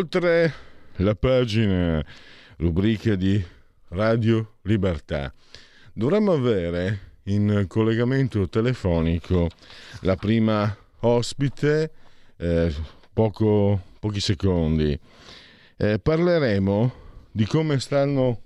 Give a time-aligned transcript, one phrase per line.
[0.00, 0.54] Oltre
[0.96, 2.02] la pagina
[2.56, 3.44] rubrica di
[3.88, 5.30] Radio Libertà,
[5.92, 9.50] dovremmo avere in collegamento telefonico
[10.00, 11.92] la prima ospite,
[12.38, 12.74] eh,
[13.12, 14.98] poco, pochi secondi.
[15.76, 16.92] Eh, parleremo
[17.30, 18.40] di come stanno.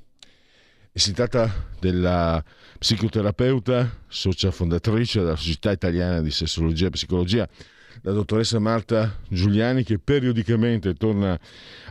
[0.92, 2.42] Si tratta della
[2.80, 7.48] psicoterapeuta, socia fondatrice della Società Italiana di Sessologia e Psicologia,
[8.06, 11.38] la dottoressa Marta Giuliani che periodicamente torna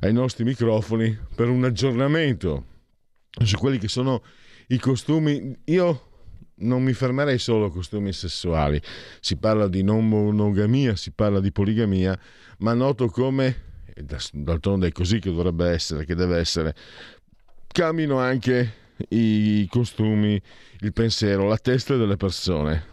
[0.01, 2.65] ai nostri microfoni per un aggiornamento
[3.43, 4.21] su quelli che sono
[4.67, 5.57] i costumi.
[5.65, 6.09] Io
[6.57, 8.79] non mi fermerei solo a costumi sessuali,
[9.19, 12.17] si parla di non monogamia, si parla di poligamia,
[12.59, 13.61] ma noto come,
[14.31, 16.75] d'altronde è così che dovrebbe essere, che deve essere,
[17.65, 20.39] cambino anche i costumi,
[20.81, 22.91] il pensiero, la testa delle persone.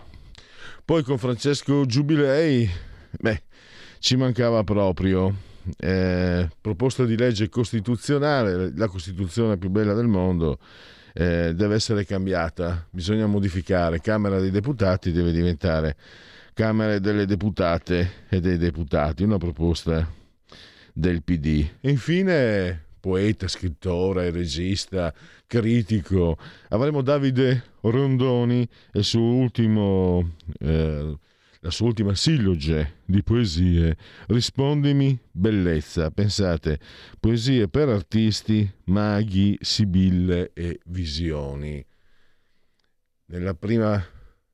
[0.87, 3.43] Poi con Francesco Giubilei Beh,
[3.99, 5.49] ci mancava proprio.
[5.79, 10.59] Eh, proposta di legge costituzionale, la Costituzione più bella del mondo,
[11.13, 14.01] eh, deve essere cambiata, bisogna modificare.
[14.01, 15.97] Camera dei Deputati deve diventare
[16.55, 20.09] Camera delle Deputate e dei Deputati, una proposta
[20.93, 21.67] del PD.
[21.81, 25.13] E infine, poeta, scrittore, regista,
[25.47, 26.37] critico,
[26.69, 28.63] avremo Davide Rondoni
[28.93, 30.33] e il suo ultimo...
[30.59, 31.17] Eh,
[31.61, 36.11] la sua ultima silloge di poesie, Rispondimi bellezza.
[36.11, 36.81] Pensate,
[37.19, 41.85] poesie per artisti, maghi, sibille e visioni.
[43.27, 44.03] Nella prima,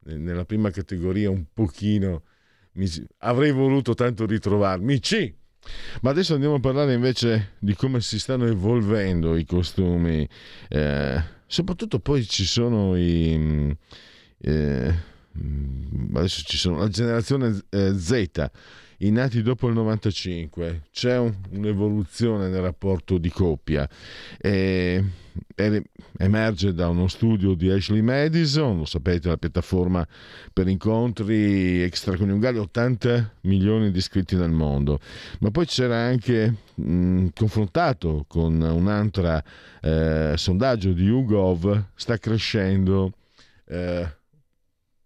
[0.05, 2.25] nella prima categoria un pochino
[2.73, 2.87] mi,
[3.19, 4.99] avrei voluto tanto ritrovarmi.
[5.01, 5.35] C.
[6.03, 10.29] Ma adesso andiamo a parlare invece di come si stanno evolvendo i costumi.
[10.69, 13.77] Eh, soprattutto poi ci sono i...
[14.39, 15.16] Eh, Mm,
[16.15, 18.51] adesso ci sono la generazione eh, Z,
[19.01, 23.87] i nati dopo il 95, c'è un, un'evoluzione nel rapporto di coppia.
[24.39, 25.05] E,
[25.55, 25.83] e,
[26.17, 30.07] emerge da uno studio di Ashley Madison, lo sapete, la piattaforma
[30.51, 34.99] per incontri extraconiugali, 80 milioni di iscritti nel mondo.
[35.41, 39.43] Ma poi c'era anche mh, mm, confrontato con un altro
[39.83, 43.13] eh, sondaggio di YouGov, sta crescendo.
[43.69, 44.25] Eh,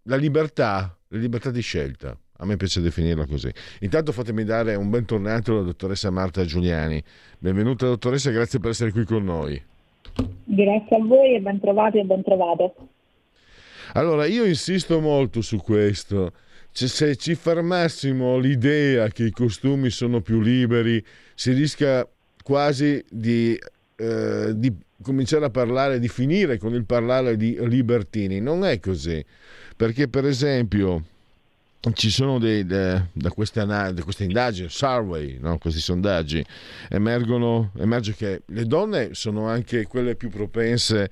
[0.03, 2.17] la libertà, la libertà di scelta.
[2.37, 3.51] A me piace definirla così.
[3.81, 7.01] Intanto fatemi dare un bentornato alla dottoressa Marta Giuliani.
[7.37, 9.61] Benvenuta dottoressa, grazie per essere qui con noi.
[10.45, 12.73] Grazie a voi e ben trovati e ben trovate.
[13.93, 16.31] Allora, io insisto molto su questo.
[16.71, 21.03] Cioè, se ci fermassimo l'idea che i costumi sono più liberi,
[21.35, 22.07] si rischia
[22.41, 23.55] quasi di,
[23.97, 24.73] eh, di
[25.03, 28.39] cominciare a parlare, di finire con il parlare di libertini.
[28.39, 29.23] Non è così
[29.81, 31.03] perché per esempio
[31.93, 35.57] ci sono dei, de, da, queste, da, queste, indagini, survey, no?
[35.57, 36.45] questi sondaggi,
[36.87, 41.09] emergono, emerge che le donne sono anche quelle più propense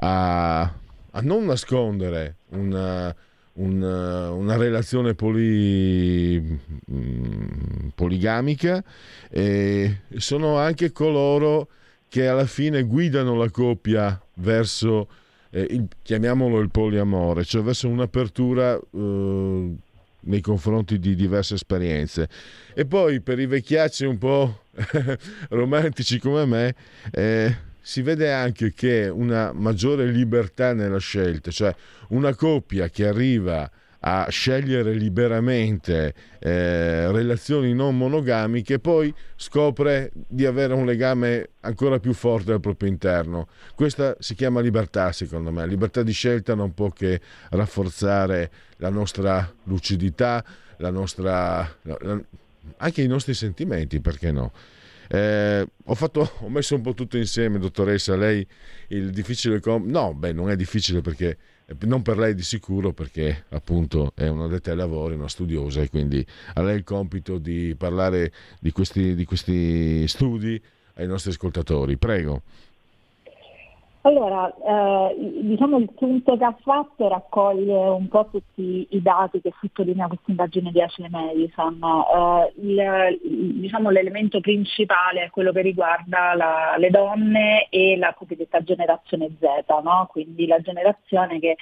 [0.00, 3.14] a, a non nascondere una,
[3.52, 6.58] una, una relazione poli,
[6.90, 8.82] mm, poligamica
[9.30, 11.68] e sono anche coloro
[12.08, 15.06] che alla fine guidano la coppia verso
[15.50, 19.74] eh, il, chiamiamolo il poliamore, cioè verso un'apertura eh,
[20.20, 22.28] nei confronti di diverse esperienze.
[22.74, 24.62] E poi per i vecchiacci un po'
[25.50, 26.74] romantici come me,
[27.10, 31.74] eh, si vede anche che una maggiore libertà nella scelta, cioè
[32.08, 40.74] una coppia che arriva a scegliere liberamente eh, relazioni non monogamiche, poi scopre di avere
[40.74, 43.48] un legame ancora più forte al proprio interno.
[43.74, 45.66] Questa si chiama libertà, secondo me.
[45.66, 50.44] Libertà di scelta non può che rafforzare la nostra lucidità,
[50.76, 52.20] la nostra, la,
[52.76, 54.52] anche i nostri sentimenti, perché no?
[55.10, 58.14] Eh, ho, fatto, ho, messo un po' tutto insieme, dottoressa.
[58.14, 58.46] Lei
[58.88, 61.36] il difficile com- no, beh, non è difficile perché
[61.80, 65.90] non per lei di sicuro perché appunto è una detta ai lavori, una studiosa e
[65.90, 66.24] quindi
[66.54, 70.60] a lei il compito di parlare di questi, di questi studi
[70.94, 71.96] ai nostri ascoltatori.
[71.96, 72.42] Prego.
[74.02, 79.52] Allora, eh, diciamo il punto che ha fatto raccoglie un po' tutti i dati che
[79.60, 81.80] sottolinea questa indagine di Ashley Madison.
[81.82, 88.62] Eh, il, diciamo, l'elemento principale è quello che riguarda la, le donne e la cosiddetta
[88.62, 89.44] generazione Z,
[89.82, 90.06] no?
[90.10, 91.56] quindi la generazione che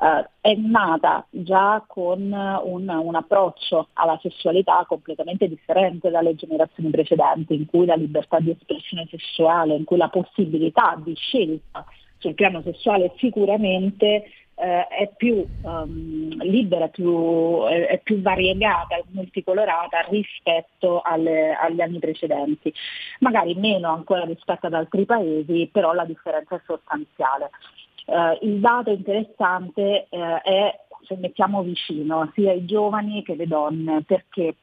[0.00, 7.54] Uh, è nata già con un, un, approccio alla sessualità completamente differente dalle generazioni precedenti,
[7.54, 11.84] in cui la libertà di espressione sessuale, in cui la possibilità di scelta
[12.18, 19.02] sul piano sessuale sicuramente uh, è più um, libera, più, è, è, più variegata, è
[19.10, 22.72] multicolorata rispetto alle, agli anni precedenti.
[23.20, 27.50] Magari meno ancora rispetto ad altri paesi, però la differenza è sostanziale.
[28.08, 34.02] Eh, il dato interessante eh, è se mettiamo vicino sia i giovani che le donne,
[34.02, 34.56] perché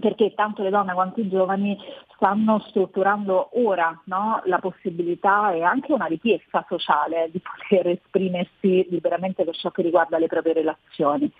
[0.00, 1.76] perché tanto le donne quanto i giovani
[2.14, 4.40] stanno strutturando ora no?
[4.44, 10.16] la possibilità e anche una richiesta sociale di poter esprimersi liberamente per ciò che riguarda
[10.16, 11.30] le proprie relazioni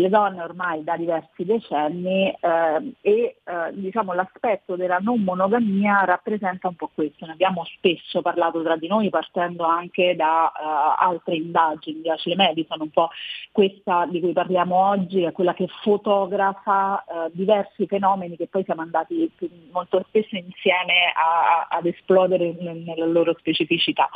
[0.00, 6.68] le donne ormai da diversi decenni eh, e eh, diciamo, l'aspetto della non monogamia rappresenta
[6.68, 7.26] un po' questo.
[7.26, 12.36] Ne abbiamo spesso parlato tra di noi partendo anche da uh, altre indagini di Ashley
[12.36, 13.10] Madison, un po'
[13.52, 18.82] questa di cui parliamo oggi è quella che fotografa uh, diversi fenomeni che poi siamo
[18.82, 19.30] andati
[19.70, 24.08] molto spesso insieme a, a, ad esplodere nella loro specificità.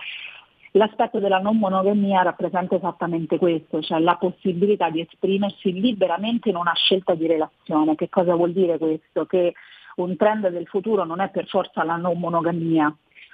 [0.77, 6.73] L'aspetto della non monogamia rappresenta esattamente questo, cioè la possibilità di esprimersi liberamente in una
[6.75, 7.95] scelta di relazione.
[7.95, 9.25] Che cosa vuol dire questo?
[9.25, 9.55] Che
[9.97, 12.93] un trend del futuro non è per forza la non monogamia,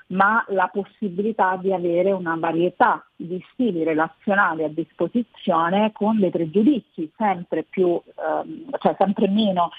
[0.09, 7.11] ma la possibilità di avere una varietà di stili relazionali a disposizione con dei pregiudizi
[7.17, 9.71] sempre, più, ehm, cioè sempre meno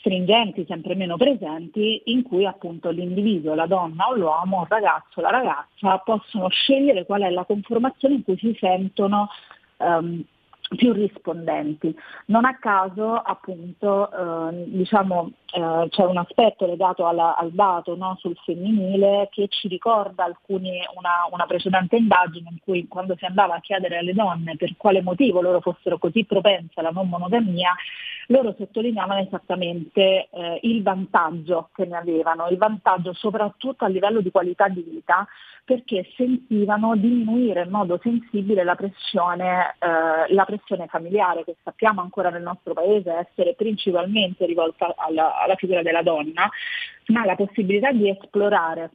[0.00, 5.22] stringenti, sempre meno presenti, in cui appunto l'individuo, la donna o l'uomo, il ragazzo o
[5.22, 9.28] la ragazza possono scegliere qual è la conformazione in cui si sentono
[9.78, 10.24] um,
[10.76, 11.94] più rispondenti.
[12.26, 18.16] Non a caso appunto eh, diciamo, eh, c'è un aspetto legato alla, al dato no,
[18.20, 23.56] sul femminile che ci ricorda alcuni, una, una, precedente indagine in cui quando si andava
[23.56, 27.74] a chiedere alle donne per quale motivo loro fossero così propense alla non monogamia,
[28.30, 34.30] loro sottolineavano esattamente eh, il vantaggio che ne avevano, il vantaggio soprattutto a livello di
[34.30, 35.26] qualità di vita
[35.64, 42.30] perché sentivano diminuire in modo sensibile la pressione, eh, la pressione familiare che sappiamo ancora
[42.30, 46.48] nel nostro paese essere principalmente rivolta alla, alla figura della donna,
[47.06, 48.90] ma la possibilità di esplorare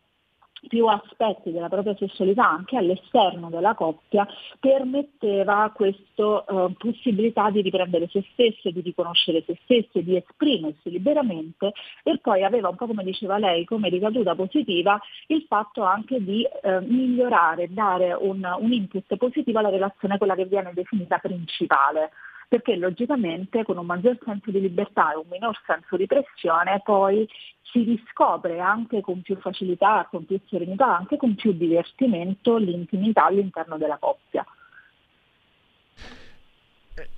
[0.67, 4.27] più aspetti della propria sessualità anche all'esterno della coppia
[4.59, 11.71] permetteva questa eh, possibilità di riprendere se stesse, di riconoscere se stesse, di esprimersi liberamente
[12.03, 16.43] e poi aveva un po' come diceva lei come ricaduta positiva il fatto anche di
[16.43, 22.11] eh, migliorare, dare un, un input positivo alla relazione, quella che viene definita principale
[22.47, 27.27] perché logicamente con un maggior senso di libertà e un minor senso di pressione poi
[27.61, 33.77] si riscopre anche con più facilità, con più serenità, anche con più divertimento l'intimità all'interno
[33.77, 34.45] della coppia.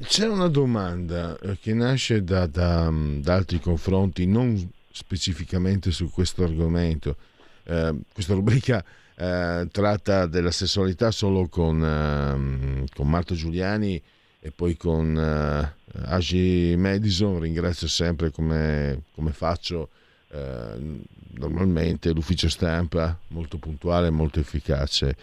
[0.01, 4.57] C'è una domanda eh, che nasce da, da, da altri confronti, non
[4.89, 7.15] specificamente su questo argomento.
[7.63, 8.83] Eh, questa rubrica
[9.15, 14.01] eh, tratta della sessualità solo con, eh, con Marto Giuliani
[14.39, 15.73] e poi con eh,
[16.05, 17.39] Agi Madison.
[17.39, 19.89] Ringrazio sempre come, come faccio
[20.29, 20.99] eh,
[21.31, 25.15] normalmente l'ufficio stampa molto puntuale, molto efficace.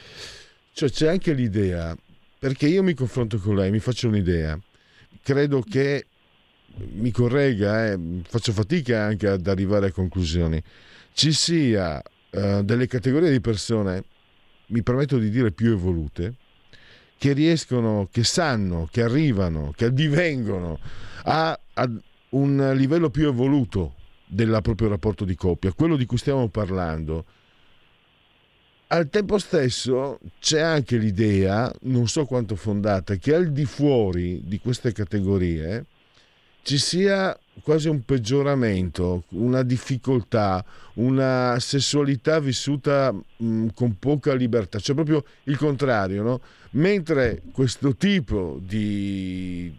[0.73, 1.97] Cioè c'è anche l'idea,
[2.39, 4.59] perché io mi confronto con lei, mi faccio un'idea,
[5.23, 6.07] credo che
[6.95, 10.61] mi corregga, eh, faccio fatica anche ad arrivare a conclusioni,
[11.13, 14.05] ci sia eh, delle categorie di persone,
[14.69, 16.35] mi permetto di dire più evolute,
[17.17, 20.79] che riescono, che sanno, che arrivano, che addivengono
[21.25, 21.91] a, a
[22.31, 23.95] un livello più evoluto
[24.27, 27.25] del proprio rapporto di coppia, quello di cui stiamo parlando.
[28.89, 34.59] Al tempo stesso c'è anche l'idea, non so quanto fondata, che al di fuori di
[34.59, 35.87] queste categorie
[36.63, 44.95] ci sia quasi un peggioramento, una difficoltà, una sessualità vissuta mh, con poca libertà, cioè
[44.95, 46.41] proprio il contrario, no?
[46.73, 49.75] Mentre questo tipo di,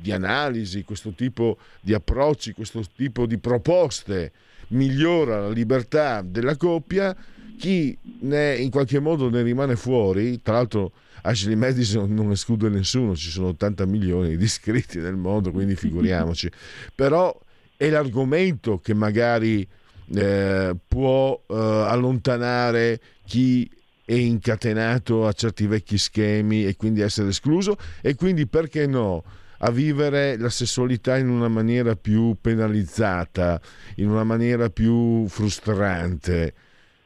[0.00, 4.32] di analisi, questo tipo di approcci, questo tipo di proposte
[4.68, 7.16] migliora la libertà della coppia,
[7.58, 10.92] chi ne in qualche modo ne rimane fuori, tra l'altro
[11.26, 16.50] Ashley Madison non esclude nessuno, ci sono 80 milioni di iscritti nel mondo, quindi figuriamoci.
[16.94, 17.38] Però
[17.76, 19.66] è l'argomento che magari
[20.14, 23.68] eh, può eh, allontanare chi
[24.04, 29.24] è incatenato a certi vecchi schemi e quindi essere escluso e quindi perché no
[29.58, 33.60] a vivere la sessualità in una maniera più penalizzata,
[33.96, 36.54] in una maniera più frustrante.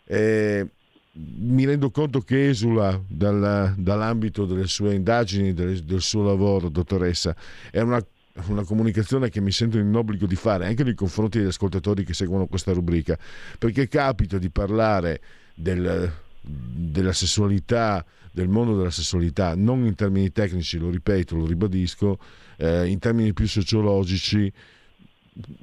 [0.05, 0.67] Eh,
[1.12, 7.35] mi rendo conto che esula dal, dall'ambito delle sue indagini, del, del suo lavoro, dottoressa.
[7.71, 8.05] È una
[8.47, 12.14] una comunicazione che mi sento in obbligo di fare anche nei confronti degli ascoltatori che
[12.14, 13.19] seguono questa rubrica,
[13.59, 15.21] perché capita di parlare
[15.55, 22.19] del, della sessualità, del mondo della sessualità, non in termini tecnici, lo ripeto, lo ribadisco,
[22.57, 24.50] eh, in termini più sociologici,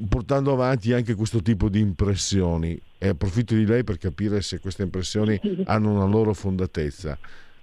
[0.10, 2.80] portando avanti anche questo tipo di impressioni.
[2.98, 7.18] E approfitto di lei per capire se queste impressioni hanno una loro fondatezza.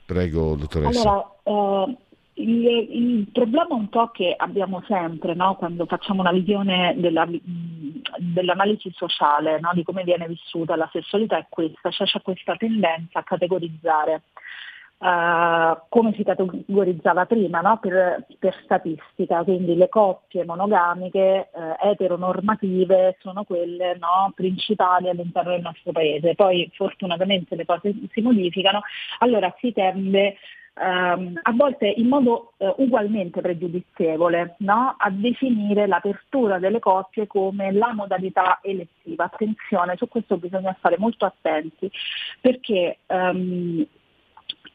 [0.06, 1.32] Prego, dottoressa.
[1.44, 1.96] Allora, eh,
[2.34, 5.54] il, il, problema un po' che abbiamo sempre no?
[5.54, 7.26] quando facciamo una visione della,
[8.18, 9.70] dell'analisi sociale, no?
[9.72, 14.22] di come viene vissuta la sessualità è questa, cioè c'è questa tendenza a categorizzare.
[14.96, 17.78] Uh, come si categorizzava prima no?
[17.78, 24.32] per, per, statistica, quindi le coppie monogamiche uh, eteronormative sono quelle no?
[24.34, 26.34] principali all'interno del nostro paese.
[26.34, 28.80] Poi fortunatamente le cose si modificano,
[29.18, 30.36] allora si tende
[30.74, 34.94] ehm, a volte in modo eh, ugualmente pregiudizievole no?
[34.98, 39.24] a definire l'apertura delle coppie come la modalità elettiva.
[39.24, 41.90] Attenzione, su questo bisogna stare molto attenti
[42.40, 43.86] perché ehm,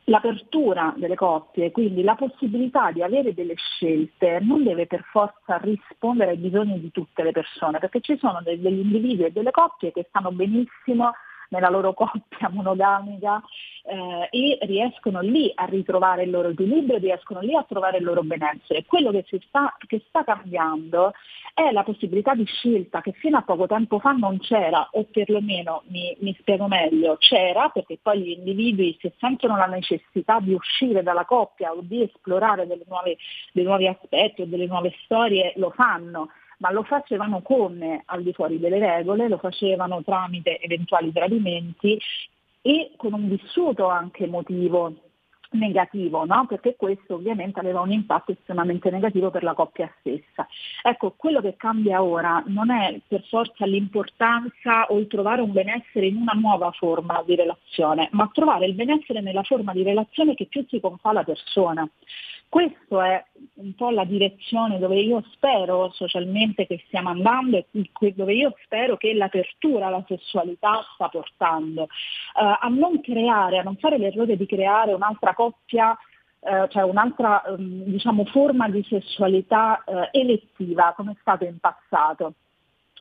[0.09, 6.31] l'apertura delle coppie, quindi la possibilità di avere delle scelte, non deve per forza rispondere
[6.31, 10.05] ai bisogni di tutte le persone, perché ci sono degli individui e delle coppie che
[10.09, 11.11] stanno benissimo
[11.49, 13.41] nella loro coppia monogamica
[13.83, 18.23] eh, e riescono lì a ritrovare il loro equilibrio, riescono lì a trovare il loro
[18.23, 18.85] benessere.
[18.85, 21.13] Quello che, sta, che sta cambiando
[21.53, 25.83] è la possibilità di scelta che fino a poco tempo fa non c'era, o perlomeno
[25.87, 31.03] mi, mi spiego meglio, c'era perché poi gli individui se sentono la necessità di uscire
[31.03, 33.17] dalla coppia o di esplorare nuove,
[33.51, 36.29] dei nuovi aspetti o delle nuove storie lo fanno
[36.59, 41.97] ma lo facevano come al di fuori delle regole, lo facevano tramite eventuali tradimenti
[42.61, 44.93] e con un vissuto anche emotivo
[45.51, 46.45] negativo, no?
[46.47, 50.47] perché questo ovviamente aveva un impatto estremamente negativo per la coppia stessa.
[50.83, 56.07] Ecco, quello che cambia ora non è per forza l'importanza o il trovare un benessere
[56.07, 60.45] in una nuova forma di relazione, ma trovare il benessere nella forma di relazione che
[60.45, 61.89] più si confà alla persona.
[62.49, 63.23] Questa è
[63.57, 68.97] un po' la direzione dove io spero socialmente che stiamo andando e dove io spero
[68.97, 71.83] che l'apertura alla sessualità sta portando.
[71.83, 75.97] Uh, a non creare, a non fare l'errore di creare un'altra coppia
[76.41, 82.35] Uh, cioè un'altra um, diciamo, forma di sessualità uh, elettiva come è stato in passato.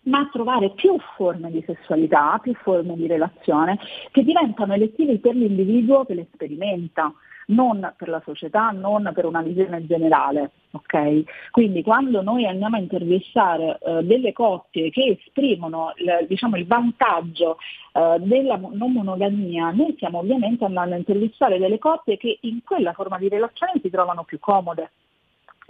[0.07, 3.78] Ma trovare più forme di sessualità, più forme di relazione
[4.11, 7.12] che diventano elettive per l'individuo che le sperimenta
[7.49, 10.50] non per la società, non per una visione generale.
[10.71, 11.25] Okay?
[11.50, 17.59] Quindi quando noi andiamo a intervistare eh, delle coppie che esprimono il, diciamo, il vantaggio
[17.93, 22.93] eh, della non monogamia, noi stiamo ovviamente andando a intervistare delle coppie che in quella
[22.93, 24.90] forma di relazione si trovano più comode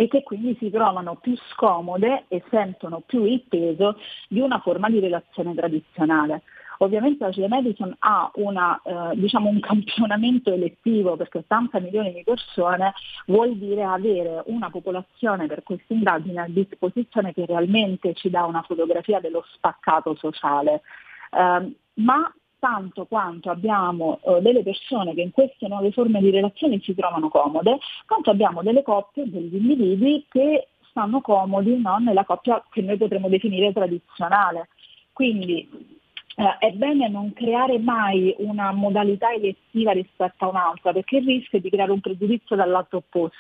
[0.01, 3.97] e che quindi si trovano più scomode e sentono più il peso
[4.29, 6.43] di una forma di relazione tradizionale.
[6.79, 12.23] Ovviamente la Cile Madison ha una, eh, diciamo un campionamento elettivo perché 80 milioni di
[12.23, 12.93] persone
[13.27, 18.63] vuol dire avere una popolazione per questa indagine a disposizione che realmente ci dà una
[18.63, 20.83] fotografia dello spaccato sociale.
[21.31, 26.81] Eh, ma tanto quanto abbiamo eh, delle persone che in queste nuove forme di relazione
[26.81, 32.63] si trovano comode, quanto abbiamo delle coppie, degli individui che stanno comodi no, nella coppia
[32.71, 34.69] che noi potremmo definire tradizionale.
[35.13, 35.97] Quindi
[36.39, 41.59] eh, è bene non creare mai una modalità elettiva rispetto a un'altra, perché il rischio
[41.59, 43.37] è di creare un pregiudizio dal lato opposto.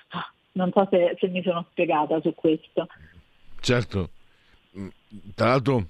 [0.52, 2.88] Non so se, se mi sono spiegata su questo.
[3.60, 4.10] Certo,
[4.76, 4.88] mm,
[5.36, 5.86] tra l'altro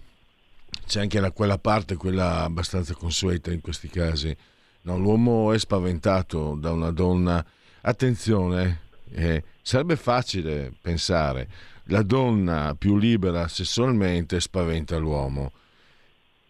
[0.86, 4.36] c'è anche la, quella parte, quella abbastanza consueta in questi casi.
[4.82, 7.42] No, l'uomo è spaventato da una donna.
[7.80, 8.80] Attenzione,
[9.14, 11.48] eh, sarebbe facile pensare,
[11.84, 15.52] la donna più libera sessualmente spaventa l'uomo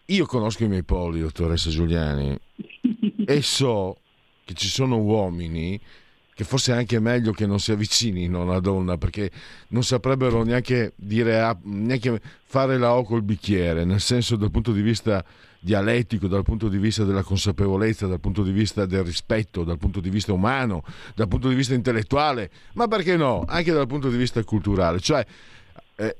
[0.09, 2.37] io conosco i miei poli, dottoressa Giuliani,
[3.25, 3.97] e so
[4.45, 5.79] che ci sono uomini
[6.39, 9.29] che forse è anche meglio che non si avvicinino a una donna perché
[9.69, 14.81] non saprebbero neanche dire neanche fare la O col bicchiere, nel senso dal punto di
[14.81, 15.21] vista
[15.59, 19.99] dialettico, dal punto di vista della consapevolezza, dal punto di vista del rispetto, dal punto
[19.99, 23.43] di vista umano, dal punto di vista intellettuale, ma perché no?
[23.45, 25.01] Anche dal punto di vista culturale.
[25.01, 25.25] Cioè,
[25.97, 26.15] eh,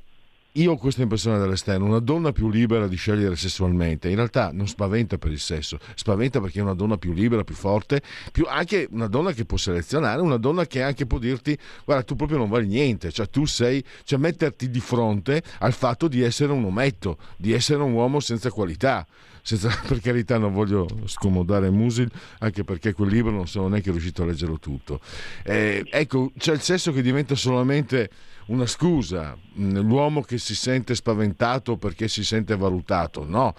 [0.53, 4.67] io ho questa impressione dall'esterno, una donna più libera di scegliere sessualmente, in realtà non
[4.67, 8.01] spaventa per il sesso, spaventa perché è una donna più libera, più forte,
[8.31, 12.15] più anche una donna che può selezionare, una donna che anche può dirti guarda tu
[12.15, 16.51] proprio non vali niente, cioè tu sei, cioè metterti di fronte al fatto di essere
[16.51, 19.05] un ometto, di essere un uomo senza qualità.
[19.49, 22.07] Senza, per carità non voglio scomodare Musil,
[22.39, 24.99] anche perché quel libro non sono neanche riuscito a leggerlo tutto.
[25.43, 28.11] Eh, ecco, c'è il sesso che diventa solamente
[28.47, 33.55] una scusa, mm, l'uomo che si sente spaventato perché si sente valutato, no,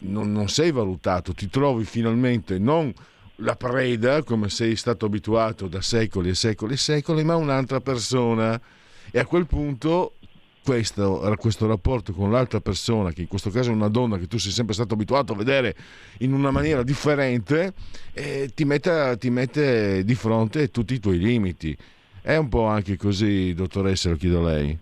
[0.00, 2.92] non, non sei valutato, ti trovi finalmente non
[3.36, 8.60] la preda come sei stato abituato da secoli e secoli e secoli, ma un'altra persona.
[9.10, 10.16] E a quel punto
[10.62, 14.38] questo, questo, rapporto con l'altra persona, che in questo caso è una donna che tu
[14.38, 15.74] sei sempre stato abituato a vedere
[16.18, 17.72] in una maniera differente,
[18.12, 21.76] eh, ti, mette, ti mette di fronte tutti i tuoi limiti.
[22.22, 24.78] È un po' anche così, dottoressa, lo chiedo a lei.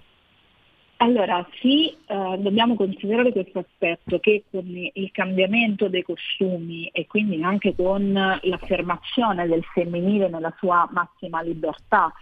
[1.00, 7.40] Allora sì, eh, dobbiamo considerare questo aspetto che con il cambiamento dei costumi e quindi
[7.40, 12.12] anche con l'affermazione del femminile nella sua massima libertà,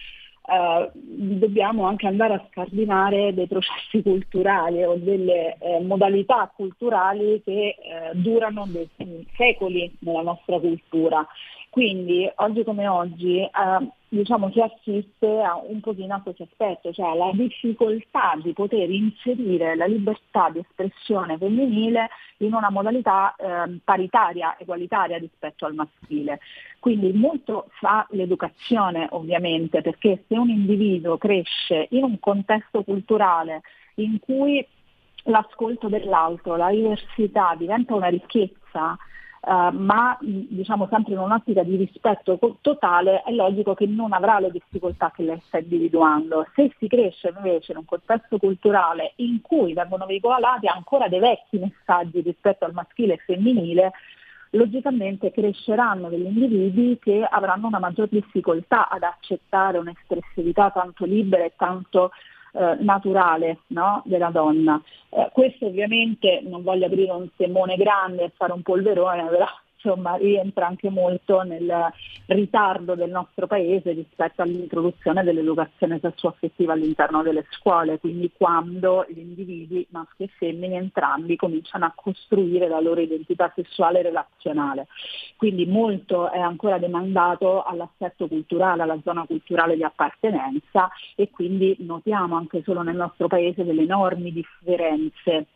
[0.49, 7.76] eh, dobbiamo anche andare a scardinare dei processi culturali o delle eh, modalità culturali che
[7.79, 8.88] eh, durano dei
[9.37, 11.26] secoli nella nostra cultura.
[11.71, 13.50] Quindi oggi come oggi eh,
[14.16, 19.76] diciamo, si assiste a un pochino a questo aspetto, cioè alla difficoltà di poter inserire
[19.76, 22.08] la libertà di espressione femminile
[22.38, 26.40] in una modalità eh, paritaria, egualitaria rispetto al maschile.
[26.78, 33.62] Quindi molto fa l'educazione ovviamente, perché se un individuo cresce in un contesto culturale
[33.96, 34.66] in cui
[35.25, 38.96] l'ascolto dell'altro, la diversità diventa una ricchezza,
[39.47, 44.50] Uh, ma diciamo sempre in un'ottica di rispetto totale è logico che non avrà le
[44.50, 46.49] difficoltà che lei sta individuando.
[46.57, 51.59] Se si cresce invece in un contesto culturale in cui vengono veicolati ancora dei vecchi
[51.59, 53.93] messaggi rispetto al maschile e femminile,
[54.50, 61.52] logicamente cresceranno degli individui che avranno una maggior difficoltà ad accettare un'espressività tanto libera e
[61.56, 62.11] tanto
[62.56, 64.02] eh, naturale no?
[64.04, 64.80] della donna.
[65.10, 69.47] Eh, questo ovviamente non voglio aprire un semone grande e fare un polverone, però
[69.86, 71.92] insomma, rientra anche molto nel
[72.26, 79.86] ritardo del nostro paese rispetto all'introduzione dell'educazione sessuaffettiva all'interno delle scuole, quindi quando gli individui,
[79.90, 84.88] maschi e femmine, entrambi cominciano a costruire la loro identità sessuale e relazionale.
[85.36, 92.36] Quindi molto è ancora demandato all'assetto culturale, alla zona culturale di appartenenza e quindi notiamo
[92.36, 95.46] anche solo nel nostro paese delle enormi differenze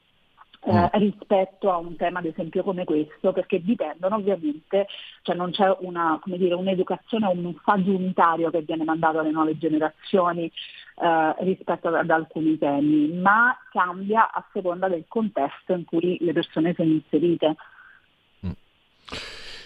[0.63, 0.87] eh, mm.
[0.93, 4.87] rispetto a un tema ad esempio come questo, perché dipendono ovviamente,
[5.23, 10.51] cioè non c'è una, dire, un'educazione un messaggio unitario che viene mandato alle nuove generazioni
[11.03, 16.33] eh, rispetto ad, ad, alcuni temi, ma cambia a seconda del contesto in cui le
[16.33, 17.57] persone sono inserite.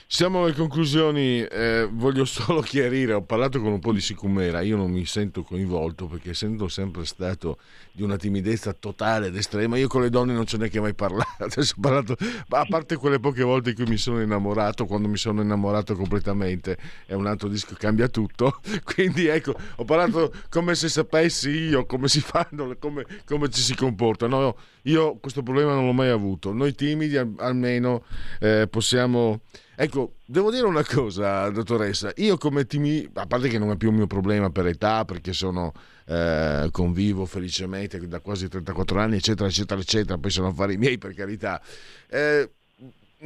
[0.07, 4.77] Siamo alle conclusioni, eh, voglio solo chiarire, ho parlato con un po' di sicumera, io
[4.77, 7.59] non mi sento coinvolto perché essendo sempre stato
[7.91, 10.95] di una timidezza totale ed estrema, io con le donne non ce n'è che mai
[10.95, 11.49] parlato,
[11.81, 12.17] parlato,
[12.49, 16.77] a parte quelle poche volte in cui mi sono innamorato, quando mi sono innamorato completamente,
[17.07, 22.09] è un altro disco, cambia tutto, quindi ecco, ho parlato come se sapessi io come
[22.09, 26.53] si fanno, come, come ci si comporta, no, io questo problema non l'ho mai avuto,
[26.53, 28.05] noi timidi almeno
[28.39, 29.41] eh, possiamo
[29.77, 33.91] Ecco, devo dire una cosa, dottoressa, io come timi, a parte che non è più
[33.91, 35.73] un mio problema per età, perché sono
[36.07, 41.15] eh, convivo felicemente da quasi 34 anni, eccetera, eccetera, eccetera, poi sono affari miei per
[41.15, 41.61] carità.
[42.09, 42.51] Eh,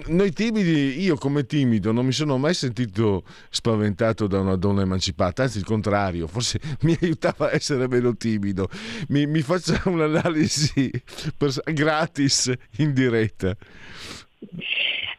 [0.06, 5.42] noi timidi, io come timido non mi sono mai sentito spaventato da una donna emancipata,
[5.42, 8.70] anzi il contrario, forse mi aiutava a essere meno timido.
[9.08, 10.90] Mi, mi faccia un'analisi
[11.36, 13.56] per, gratis in diretta.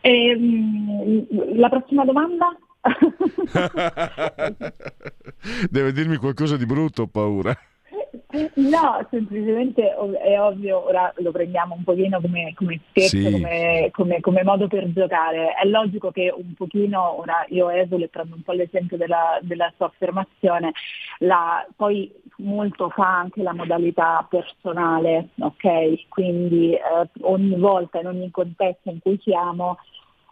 [0.01, 1.25] Ehm,
[1.57, 2.47] la prossima domanda?
[5.69, 7.55] Deve dirmi qualcosa di brutto, ho paura.
[8.55, 13.31] No, semplicemente è ovvio, ora lo prendiamo un pochino come, come scherzo, sì.
[13.31, 15.53] come, come, come, modo per giocare.
[15.53, 19.71] È logico che un pochino, ora io esolo e prendo un po' l'esempio della, della
[19.75, 20.71] sua affermazione,
[21.19, 26.07] la, poi molto fa anche la modalità personale, ok?
[26.07, 29.77] Quindi eh, ogni volta, in ogni contesto in cui siamo,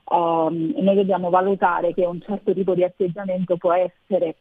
[0.09, 4.35] um, noi dobbiamo valutare che un certo tipo di atteggiamento può essere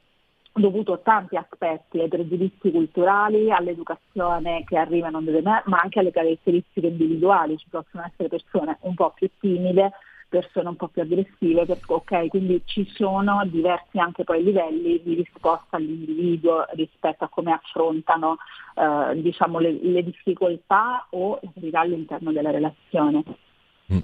[0.60, 6.00] dovuto a tanti aspetti, ai pregiudizi culturali, all'educazione che arriva non deve mai, ma anche
[6.00, 9.92] alle caratteristiche individuali, ci possono essere persone un po' più timide,
[10.28, 15.14] persone un po' più aggressive, per, ok, quindi ci sono diversi anche poi livelli di
[15.14, 18.36] risposta all'individuo rispetto a come affrontano
[18.74, 21.40] eh, diciamo, le, le, difficoltà o
[21.72, 23.22] all'interno della relazione.
[23.92, 23.98] Mm.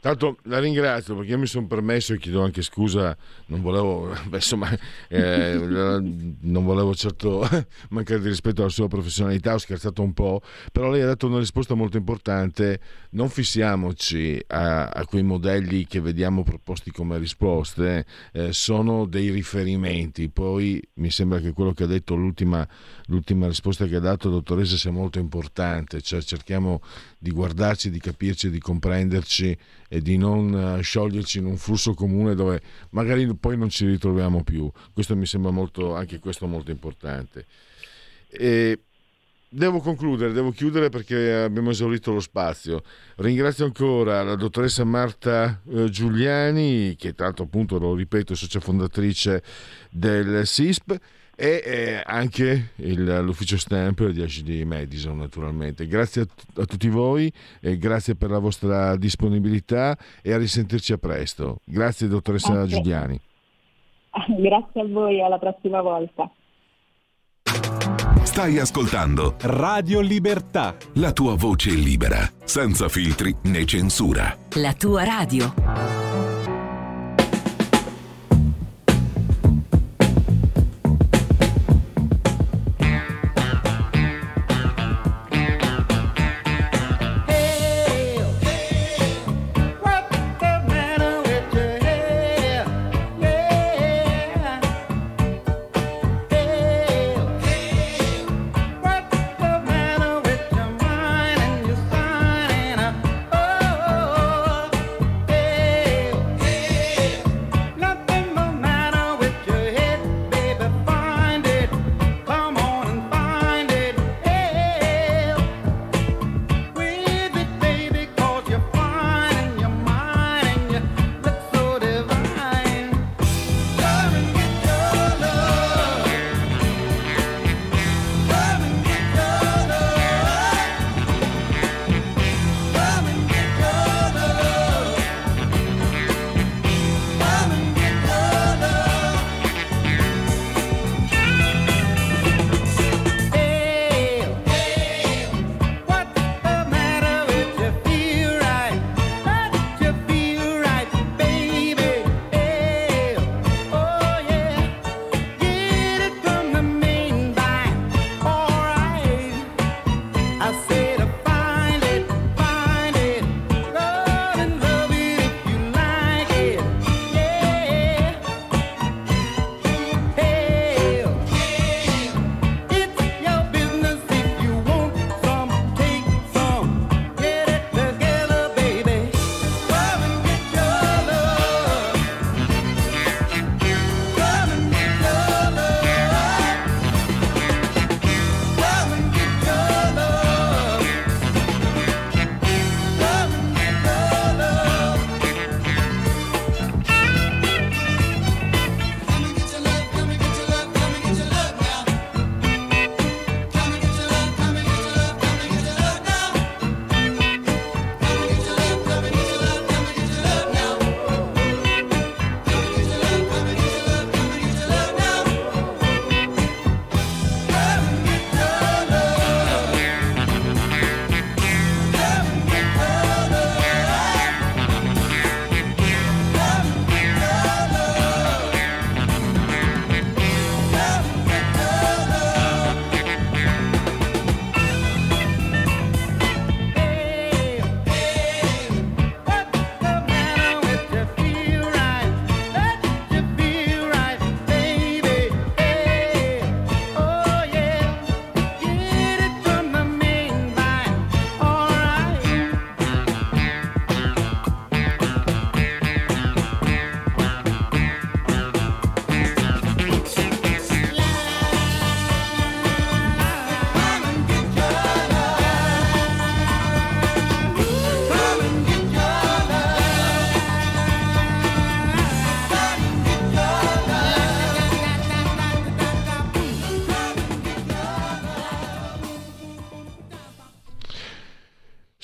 [0.00, 3.14] Tanto la ringrazio perché io mi sono permesso e chiedo anche scusa,
[3.46, 4.70] non volevo, insomma,
[5.08, 7.46] eh, non volevo certo
[7.90, 10.40] mancare di rispetto alla sua professionalità, ho scherzato un po',
[10.72, 16.00] però lei ha dato una risposta molto importante, non fissiamoci a, a quei modelli che
[16.00, 21.86] vediamo proposti come risposte, eh, sono dei riferimenti, poi mi sembra che quello che ha
[21.86, 22.66] detto l'ultima,
[23.08, 26.80] l'ultima risposta che ha dato dottoressa sia molto importante, cioè cerchiamo
[27.18, 29.58] di guardarci, di capirci, di comprenderci
[29.92, 34.44] e di non eh, scioglierci in un flusso comune dove magari poi non ci ritroviamo
[34.44, 34.70] più.
[34.92, 37.44] Questo mi sembra molto, anche questo molto importante.
[38.28, 38.78] E
[39.48, 42.84] devo concludere, devo chiudere perché abbiamo esaurito lo spazio.
[43.16, 49.42] Ringrazio ancora la dottoressa Marta eh, Giuliani, che l'altro appunto, lo ripeto, è socia fondatrice
[49.90, 50.96] del SISP
[51.40, 55.86] e eh, anche il, l'ufficio stamp di HD Madison naturalmente.
[55.86, 60.92] Grazie a, t- a tutti voi e grazie per la vostra disponibilità e a risentirci
[60.92, 61.60] a presto.
[61.64, 62.76] Grazie dottoressa grazie.
[62.76, 63.20] Giuliani.
[64.36, 66.30] Grazie a voi, alla prossima volta.
[68.24, 70.74] Stai ascoltando Radio Libertà.
[70.94, 74.36] La tua voce libera, senza filtri né censura.
[74.56, 76.09] La tua radio.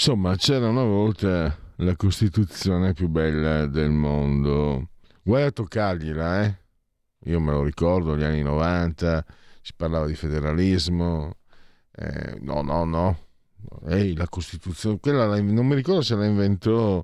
[0.08, 4.90] Insomma, c'era una volta la Costituzione più bella del mondo.
[5.20, 6.58] Guai a toccargliela, eh?
[7.24, 9.24] Io me lo ricordo, negli anni 90,
[9.60, 11.38] si parlava di federalismo.
[11.90, 13.18] Eh, no, no, no.
[13.88, 17.02] Ehi, la Costituzione, quella non mi ricordo se la inventò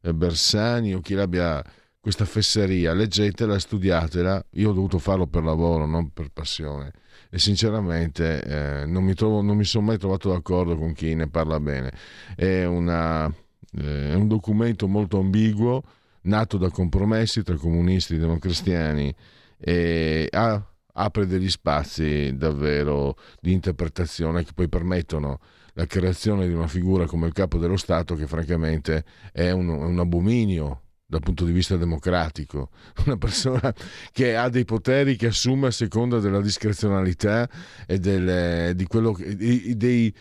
[0.00, 1.60] eh, Bersani o chi l'abbia
[1.98, 4.46] questa fesseria, leggetela, studiatela.
[4.52, 6.92] Io ho dovuto farlo per lavoro, non per passione.
[7.34, 11.92] E sinceramente eh, non, mi mi sono mai trovato d'accordo con chi ne parla bene.
[12.36, 15.82] È, una, eh, è un documento molto ambiguo,
[16.22, 19.12] nato da compromessi tra comunisti e democristiani
[19.58, 25.40] e ha, apre degli spazi davvero di interpretazione che poi permettono
[25.72, 29.98] la creazione di una figura come il capo dello Stato che francamente è un, un
[29.98, 30.82] abominio
[31.14, 32.70] dal punto di vista democratico,
[33.06, 33.72] una persona
[34.10, 37.48] che ha dei poteri che assume a seconda della discrezionalità
[37.86, 40.12] e del, di quello dei, dei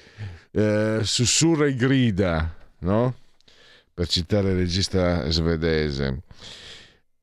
[0.51, 3.15] eh, sussurra e grida, no?
[3.91, 6.21] per citare il regista svedese.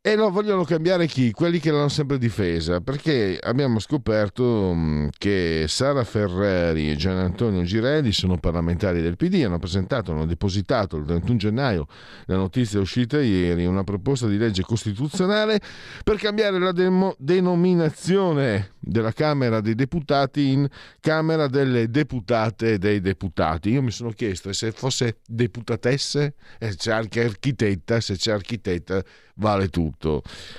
[0.03, 1.31] E lo vogliono cambiare chi?
[1.31, 7.63] Quelli che l'hanno sempre difesa, perché abbiamo scoperto mm, che Sara Ferreri e Gian Antonio
[7.65, 11.87] Girelli sono parlamentari del PD, hanno presentato, hanno depositato il 31 gennaio,
[12.25, 15.61] la notizia è uscita ieri, una proposta di legge costituzionale
[16.03, 20.67] per cambiare la demo- denominazione della Camera dei Deputati in
[20.99, 23.69] Camera delle Deputate e dei Deputati.
[23.69, 29.03] Io mi sono chiesto se fosse deputatesse, e c'è anche architetta, se c'è architetta
[29.35, 29.89] vale tutto.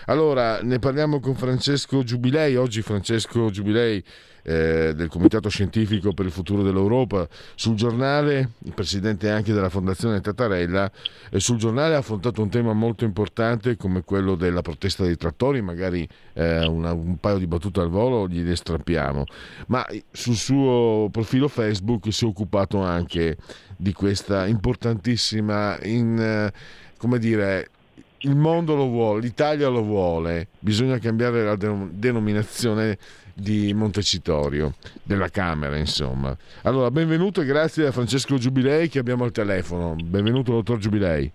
[0.06, 2.56] Allora, ne parliamo con Francesco Giubilei.
[2.56, 4.04] Oggi Francesco Giubilei
[4.44, 10.22] eh, del Comitato Scientifico per il Futuro dell'Europa, sul giornale, il presidente anche della Fondazione
[10.22, 10.92] Tattarella,
[11.30, 15.62] e sul giornale ha affrontato un tema molto importante come quello della protesta dei trattori,
[15.62, 19.26] magari eh, una, un paio di battute al volo gliele strappiamo,
[19.68, 23.38] ma sul suo profilo Facebook si è occupato anche
[23.78, 26.54] di questa importantissima, in, eh,
[26.98, 27.70] come dire,
[28.22, 32.98] il mondo lo vuole, l'Italia lo vuole, bisogna cambiare la denominazione
[33.34, 36.36] di Montecitorio, della Camera, insomma.
[36.64, 39.96] Allora, benvenuto e grazie a Francesco Giubilei che abbiamo al telefono.
[39.96, 41.32] Benvenuto, dottor Giubilei.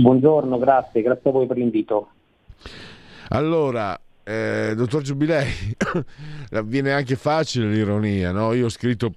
[0.00, 2.08] Buongiorno, grazie, grazie a voi per l'invito.
[3.28, 5.50] Allora, eh, dottor Giubilei,
[6.64, 8.54] viene anche facile l'ironia, no?
[8.54, 9.12] Io ho scritto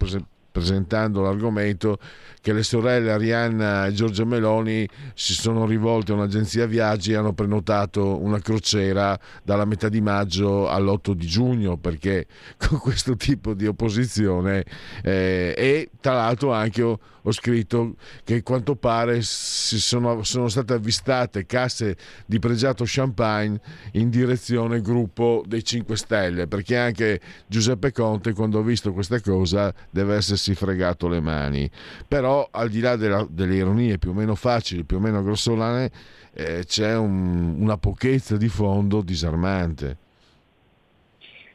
[0.51, 1.99] presentando l'argomento
[2.47, 7.33] che le sorelle Arianna e Giorgia Meloni si sono rivolte a un'agenzia viaggi e hanno
[7.33, 13.67] prenotato una crociera dalla metà di maggio all'8 di giugno perché con questo tipo di
[13.67, 14.63] opposizione
[15.03, 21.45] eh, e tra l'altro anche ho, ho scritto che quanto pare sono, sono, state avvistate
[21.45, 23.59] casse di pregiato champagne
[23.93, 29.73] in direzione gruppo dei 5 Stelle perché anche Giuseppe Conte quando ha visto questa cosa
[29.89, 31.69] deve essersi fregato le mani.
[32.07, 35.91] Però al di là della, delle ironie più o meno facili, più o meno grossolane,
[36.33, 39.97] eh, c'è un, una pochezza di fondo disarmante.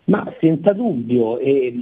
[0.05, 1.73] Ma senza dubbio, e,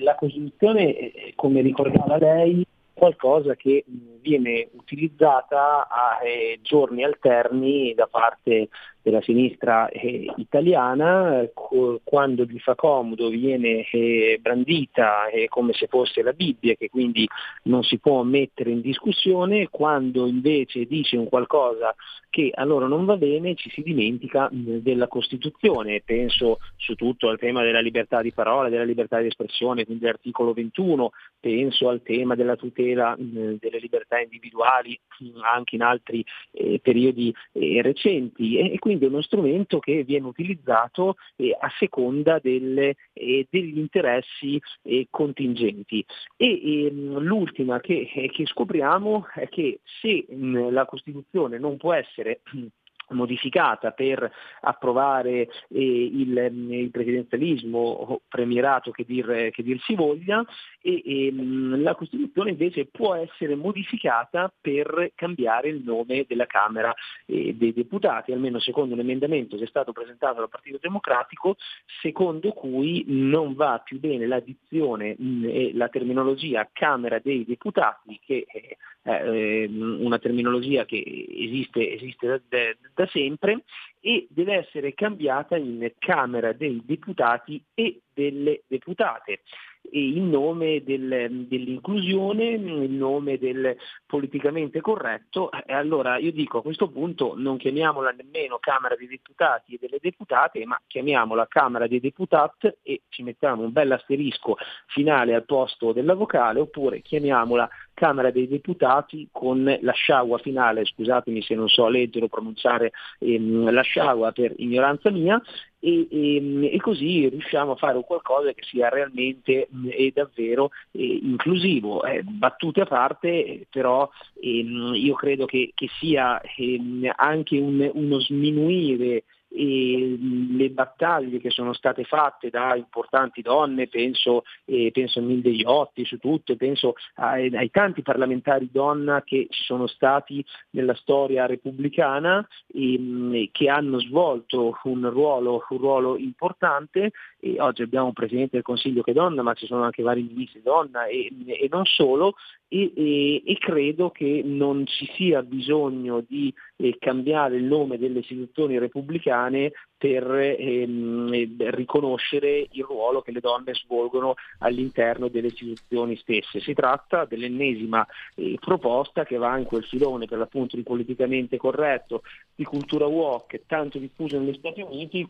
[0.00, 2.66] la Costituzione, eh, come ricordava lei, è
[2.98, 3.84] qualcosa che
[4.20, 8.68] viene utilizzata a eh, giorni alterni da parte
[9.06, 15.86] della sinistra eh, italiana, co- quando gli fa comodo viene eh, brandita eh, come se
[15.86, 17.24] fosse la Bibbia, che quindi
[17.64, 21.94] non si può mettere in discussione, quando invece dice un qualcosa
[22.36, 26.02] che a loro non va bene ci si dimentica mh, della Costituzione.
[26.04, 30.52] Penso su tutto al tema della libertà di parola, della libertà di espressione, quindi l'articolo
[30.52, 36.80] 21, penso al tema della tutela mh, delle libertà individuali mh, anche in altri eh,
[36.82, 38.58] periodi eh, recenti.
[38.58, 43.46] E, e quindi quindi è uno strumento che viene utilizzato eh, a seconda delle, eh,
[43.50, 46.04] degli interessi eh, contingenti.
[46.36, 51.92] E ehm, l'ultima che, eh, che, scopriamo è che se mh, la Costituzione non può
[51.92, 52.40] essere
[53.10, 59.94] modificata per approvare eh, il, mm, il, presidenzialismo o premierato che dir, che dir si
[59.94, 60.44] voglia
[60.80, 66.94] e, e, mm, la Costituzione invece può essere modificata per cambiare il nome della Camera
[67.26, 71.56] eh, dei Deputati, almeno secondo un emendamento che è stato presentato dal Partito Democratico,
[72.00, 78.18] secondo cui non va più bene la dizione mm, e la terminologia Camera dei Deputati,
[78.24, 83.64] che è eh, una terminologia che esiste, esiste da, da, da sempre
[84.00, 89.42] e deve essere cambiata in Camera dei Deputati e delle Deputate
[89.90, 95.50] in nome del, dell'inclusione, in nome del politicamente corretto.
[95.50, 99.98] E allora io dico a questo punto non chiamiamola nemmeno Camera dei Deputati e delle
[100.00, 104.56] Deputate, ma chiamiamola Camera dei Deputati e ci mettiamo un bel asterisco
[104.86, 111.40] finale al posto della vocale, oppure chiamiamola Camera dei Deputati con la sciagua finale, scusatemi
[111.40, 115.40] se non so leggere o pronunciare ehm, la sciagua per ignoranza mia,
[115.80, 122.04] e, e, e, così riusciamo a fare qualcosa che sia realmente e davvero eh, inclusivo.
[122.04, 124.06] Eh, battute a parte, però
[124.40, 131.50] ehm, io credo che, che sia ehm, anche un, uno sminuire e le battaglie che
[131.50, 136.94] sono state fatte da importanti donne, penso, eh, penso a Milde Iotti su tutte, penso
[137.14, 144.00] ai, ai, tanti parlamentari donna che ci sono stati nella storia repubblicana e, che hanno
[144.00, 147.12] svolto un ruolo, un ruolo importante.
[147.38, 150.22] E oggi abbiamo un Presidente del Consiglio che è donna, ma ci sono anche vari
[150.22, 152.34] ministri donna e, e non solo,
[152.68, 158.20] e, e, e, credo che non ci sia bisogno di eh, cambiare il nome delle
[158.20, 166.60] istituzioni repubblicane per ehm, riconoscere il ruolo che le donne svolgono all'interno delle istituzioni stesse.
[166.60, 172.22] Si tratta dell'ennesima eh, proposta che va in quel filone per l'appunto di politicamente corretto,
[172.54, 175.28] di cultura walk, tanto diffuso negli Stati Uniti,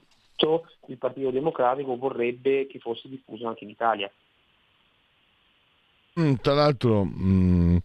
[0.89, 4.11] il Partito Democratico vorrebbe che fosse diffuso anche in Italia.
[6.19, 7.77] Mm, tra l'altro mm,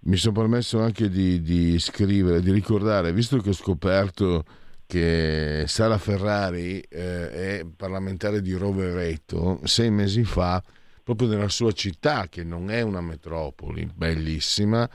[0.00, 4.44] mi sono permesso anche di, di, scrivere, di ricordare, visto che ho scoperto
[4.86, 10.62] che Sara Ferrari eh, è parlamentare di Rovereto, sei mesi fa,
[11.02, 14.88] proprio nella sua città, che non è una metropoli, bellissima,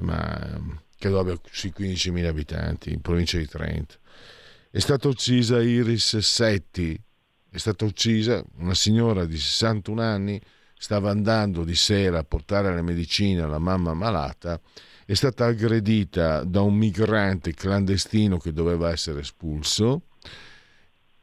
[0.00, 3.96] ma credo abbia sui 15.000 abitanti, in provincia di Trento.
[4.70, 7.00] È stata uccisa Iris Setti,
[7.50, 10.38] è stata uccisa una signora di 61 anni,
[10.78, 14.60] stava andando di sera a portare la medicina alla mamma malata,
[15.04, 20.02] è stata aggredita da un migrante clandestino che doveva essere espulso,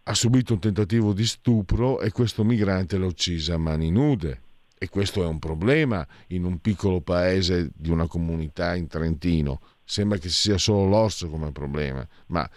[0.03, 4.41] ha subito un tentativo di stupro e questo migrante l'ha uccisa a mani nude.
[4.77, 9.61] E questo è un problema in un piccolo paese di una comunità in Trentino.
[9.83, 12.47] Sembra che sia solo l'orso come problema, ma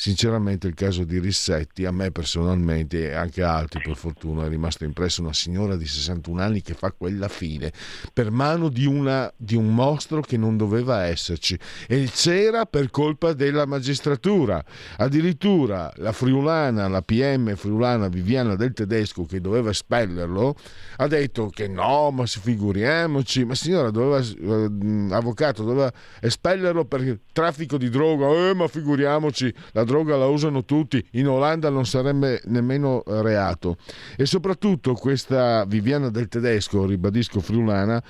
[0.00, 4.48] Sinceramente il caso di Rissetti a me personalmente e anche a altri per fortuna è
[4.48, 7.72] rimasto impresso una signora di 61 anni che fa quella fine
[8.12, 11.58] per mano di, una, di un mostro che non doveva esserci
[11.88, 14.64] e c'era per colpa della magistratura.
[14.98, 20.54] Addirittura la friulana, la PM friulana Viviana del Tedesco che doveva espellerlo
[20.98, 27.76] ha detto che no, ma figuriamoci, ma signora doveva, eh, avvocato doveva espellerlo per traffico
[27.76, 33.02] di droga, eh, ma figuriamoci la droga la usano tutti, in Olanda non sarebbe nemmeno
[33.06, 33.78] reato.
[34.16, 38.02] E soprattutto questa Viviana del Tedesco, ribadisco friulana,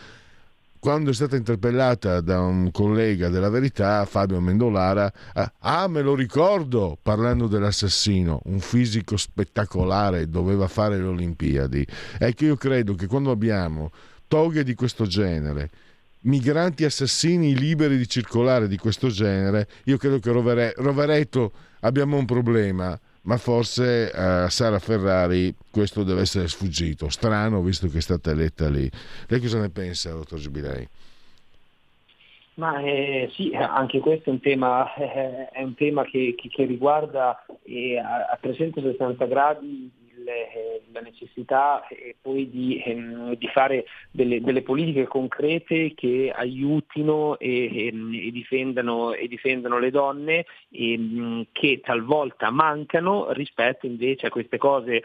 [0.80, 5.12] quando è stata interpellata da un collega della verità, Fabio Mendolara,
[5.60, 11.86] ah me lo ricordo parlando dell'assassino, un fisico spettacolare, doveva fare le Olimpiadi.
[12.18, 13.90] Ecco, io credo che quando abbiamo
[14.28, 15.70] toghe di questo genere,
[16.22, 22.24] migranti assassini liberi di circolare di questo genere, io credo che Rovere, Rovereto abbiamo un
[22.24, 27.08] problema, ma forse a uh, Sara Ferrari questo deve essere sfuggito.
[27.08, 28.90] Strano visto che è stata eletta lì.
[29.28, 30.88] Lei cosa ne pensa, dottor Gibilei?
[32.54, 36.64] Ma eh, sì, anche questo è un tema, eh, è un tema che, che, che
[36.64, 39.88] riguarda eh, a 360 gradi
[40.28, 47.38] eh, la necessità eh, poi di, ehm, di fare delle, delle, politiche concrete che aiutino
[47.38, 54.30] e, ehm, e, difendano, e difendano, le donne ehm, che talvolta mancano rispetto invece a
[54.30, 55.02] queste cose,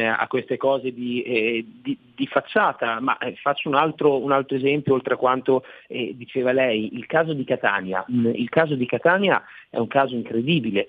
[0.00, 3.00] a queste cose di, eh, di, di, facciata.
[3.00, 7.44] Ma faccio un altro, un altro, esempio oltre a quanto diceva lei, il caso di
[7.44, 8.04] Catania.
[8.10, 10.86] Mm, il caso di Catania è un caso incredibile,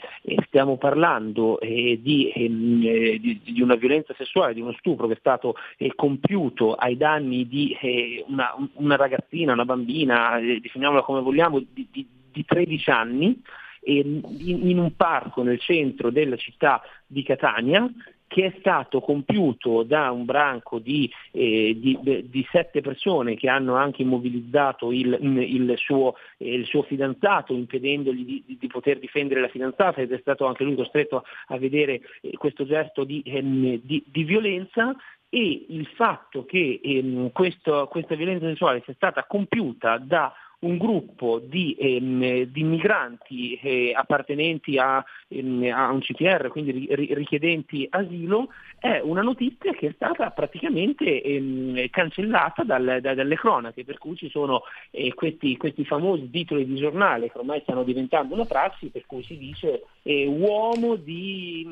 [0.47, 5.93] stiamo parlando di, di, di una violenza sessuale, di uno stupro che è stato eh,
[5.95, 11.87] compiuto ai danni di eh, una, una, ragazzina, una bambina, eh, definiamola come vogliamo, di,
[11.91, 13.41] di, di 13 anni,
[13.81, 17.89] in, in un parco nel centro della città di Catania
[18.29, 21.97] che è stato compiuto da un branco di, eh, di,
[22.29, 28.23] di sette persone che hanno anche immobilizzato il, il, suo, eh, il suo, fidanzato, impedendogli
[28.45, 32.37] di, di, poter difendere la fidanzata ed è stato anche lui costretto a vedere eh,
[32.37, 34.95] questo gesto di, ehm, di violenza.
[35.31, 41.39] E il fatto che ehm, questo, questa violenza sessuale sia stata compiuta da un gruppo
[41.39, 48.49] di, ehm, di migranti eh, appartenenti a, ehm, a, un CTR, quindi ri, richiedenti asilo,
[48.77, 54.17] è una notizia che è stata praticamente ehm, cancellata dal, da, dalle cronache, per cui
[54.17, 58.87] ci sono eh, questi, questi, famosi titoli di giornale che ormai stanno diventando una prassi,
[58.87, 61.67] per cui si dice eh, uomo di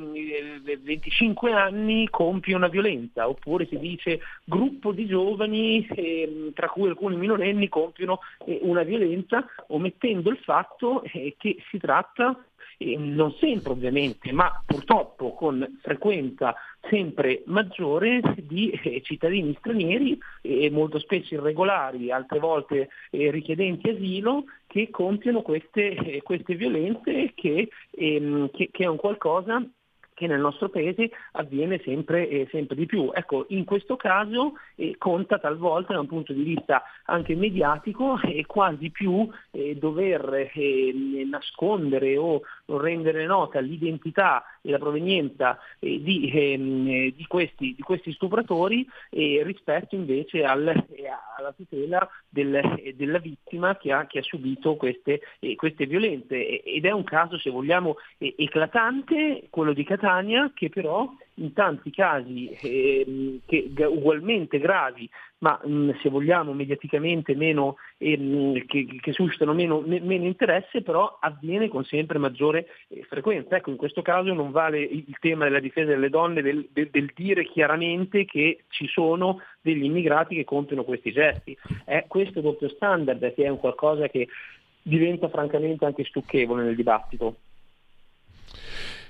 [0.63, 6.87] eh, 25 anni compie una violenza, oppure si dice gruppo di giovani, eh, tra cui
[6.87, 12.37] alcuni minorenni, compiono eh, una violenza, omettendo il fatto eh, che si tratta
[12.77, 16.55] eh, non sempre ovviamente, ma purtroppo con frequenza
[16.89, 24.45] sempre maggiore di eh, cittadini stranieri, eh, molto spesso irregolari, altre volte eh, richiedenti asilo,
[24.67, 29.65] che compiono queste, eh, queste violenze che, ehm, che, che è un qualcosa
[30.17, 33.11] che nel nostro paese avviene sempre, eh, sempre di più.
[33.13, 38.39] Ecco, in questo caso eh, conta talvolta da un punto di vista anche mediatico e
[38.39, 40.91] eh, quasi più eh, dover eh,
[41.29, 48.11] nascondere o rendere nota l'identità e la provenienza eh, di, ehm, di, questi, di, questi,
[48.11, 50.67] stupratori rispetto invece al,
[51.37, 55.21] alla tutela del, della vittima che ha, che ha subito queste,
[55.55, 56.63] queste, violenze.
[56.63, 61.09] Ed è un caso, se vogliamo, eclatante, quello di Catania che però
[61.39, 65.09] in tanti casi eh, che, ugualmente gravi,
[65.39, 70.81] ma mh, mm, se vogliamo mediaticamente meno, eh, che, che, suscitano meno, me, meno, interesse,
[70.81, 73.55] però avviene con sempre maggiore eh, frequenza.
[73.55, 77.11] Ecco, in questo caso non vale il tema della difesa delle donne, del, del, del,
[77.13, 81.57] dire chiaramente che ci sono degli immigrati che compiono questi gesti.
[81.85, 84.27] È questo doppio standard che è un qualcosa che
[84.81, 87.35] diventa francamente anche stucchevole nel dibattito.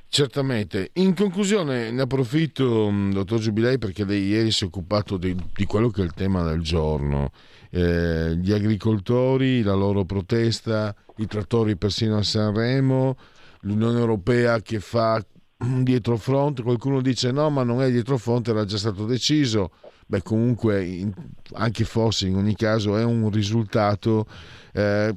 [0.09, 0.91] Certamente.
[0.93, 5.65] In conclusione ne approfitto, mm, dottor Giubilei, perché lei ieri si è occupato di, di
[5.65, 7.31] quello che è il tema del giorno.
[7.69, 13.17] Eh, gli agricoltori, la loro protesta, i trattori persino a Sanremo,
[13.61, 15.23] l'Unione Europea che fa
[15.57, 19.71] dietro fronte, qualcuno dice no ma non è dietro fronte, era già stato deciso,
[20.05, 21.11] beh comunque
[21.53, 24.27] anche fosse in ogni caso è un risultato
[24.73, 25.13] eh,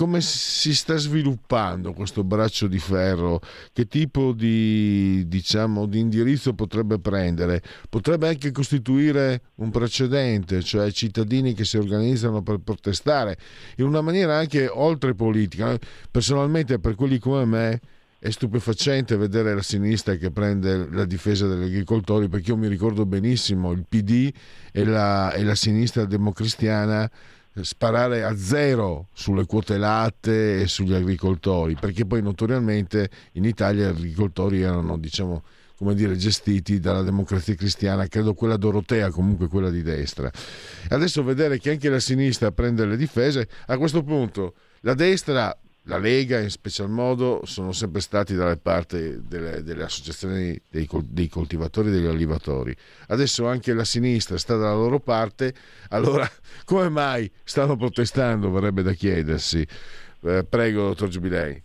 [0.00, 3.42] come si sta sviluppando questo braccio di ferro?
[3.70, 7.60] Che tipo di, diciamo, di indirizzo potrebbe prendere?
[7.90, 13.36] Potrebbe anche costituire un precedente, cioè cittadini che si organizzano per protestare
[13.76, 15.78] in una maniera anche oltre politica.
[16.10, 17.80] Personalmente, per quelli come me,
[18.18, 23.04] è stupefacente vedere la sinistra che prende la difesa degli agricoltori perché io mi ricordo
[23.04, 24.32] benissimo il PD
[24.72, 27.10] e la, e la sinistra democristiana
[27.62, 33.96] sparare a zero sulle quote latte e sugli agricoltori, perché poi notoriamente in Italia gli
[33.96, 35.42] agricoltori erano, diciamo,
[35.76, 40.30] come dire, gestiti dalla democrazia cristiana, credo quella dorotea, comunque quella di destra.
[40.88, 45.98] Adesso vedere che anche la sinistra prende le difese, a questo punto la destra la
[45.98, 51.88] Lega in special modo sono sempre stati dalle parti delle, delle associazioni dei, dei, coltivatori
[51.88, 52.76] e degli allevatori.
[53.08, 55.54] Adesso anche la sinistra sta dalla loro parte,
[55.88, 56.28] allora
[56.64, 58.50] come mai stanno protestando?
[58.50, 59.66] Verrebbe da chiedersi.
[60.22, 61.62] Eh, prego, dottor Giubilei.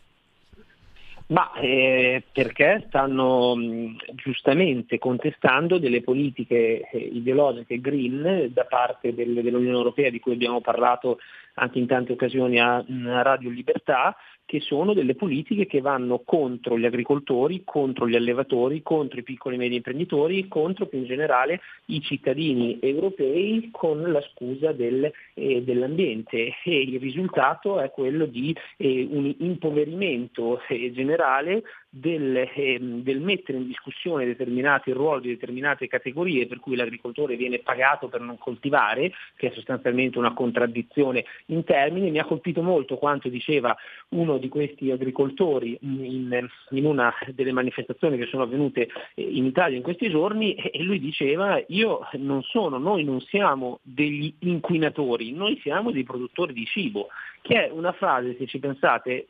[1.28, 9.34] Ma eh, perché stanno mh, giustamente contestando delle politiche eh, ideologiche green da parte del,
[9.42, 11.18] dell'Unione Europea di cui abbiamo parlato
[11.56, 16.86] anche in tante occasioni a, Radio Libertà, che sono delle politiche che vanno contro gli
[16.86, 22.00] agricoltori, contro gli allevatori, contro i piccoli e medi imprenditori, contro più in generale i
[22.02, 26.54] cittadini europei con la scusa del, eh, dell'ambiente.
[26.64, 31.64] E il risultato è quello di eh, un impoverimento eh, generale
[31.98, 37.60] del, eh, del, mettere in discussione determinati ruoli di determinate categorie per cui l'agricoltore viene
[37.60, 42.12] pagato per non coltivare, che è sostanzialmente una contraddizione in termini.
[42.12, 43.74] Mi ha colpito molto quanto diceva
[44.10, 49.78] uno di questi agricoltori in, in una delle manifestazioni che sono avvenute eh, in Italia
[49.78, 55.58] in questi giorni e lui diceva io non sono, noi non siamo degli inquinatori, noi
[55.62, 57.08] siamo dei produttori di cibo,
[57.42, 59.28] che è una frase, se ci pensate,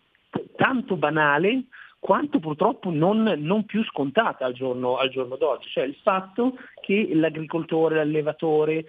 [0.56, 1.66] tanto banale
[2.06, 7.10] quanto purtroppo non, non più scontata al giorno, al giorno, d'oggi, cioè il fatto che
[7.16, 8.86] l'agricoltore, l'allevatore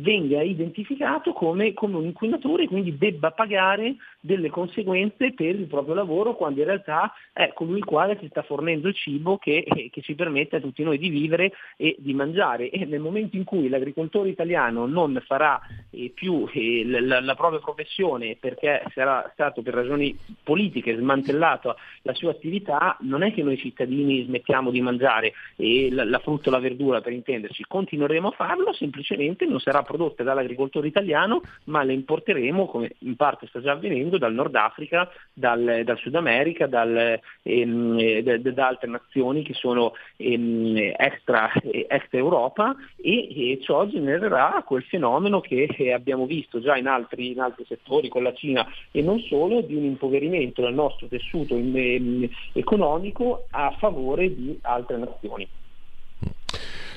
[0.00, 5.94] venga identificato come, come, un inquinatore e quindi debba pagare delle conseguenze per il proprio
[5.94, 9.88] lavoro quando in realtà è colui il quale ci sta fornendo il cibo che, eh,
[9.90, 12.68] che ci permette a tutti noi di vivere e di mangiare.
[12.70, 15.60] E nel momento in cui l'agricoltore italiano non farà
[15.90, 22.14] eh, più eh, la, la, propria professione perché sarà stato per ragioni politiche smantellato la
[22.14, 26.58] sua attività, non è che noi cittadini smettiamo di mangiare la, la frutta o la
[26.58, 32.66] verdura per intenderci, continueremo a farlo, semplicemente non sarà prodotta dall'agricoltore italiano, ma le importeremo,
[32.66, 38.20] come in parte sta già avvenendo, dal Nord Africa, dal, dal Sud America, dal, ehm,
[38.20, 44.82] da, da, altre nazioni che sono ehm, extra, extra, Europa e, e, ciò genererà quel
[44.82, 49.18] fenomeno che abbiamo visto già in altri, in altri, settori con la Cina e non
[49.20, 55.48] solo, di un impoverimento del nostro tessuto in, ehm, economico a favore di altre nazioni.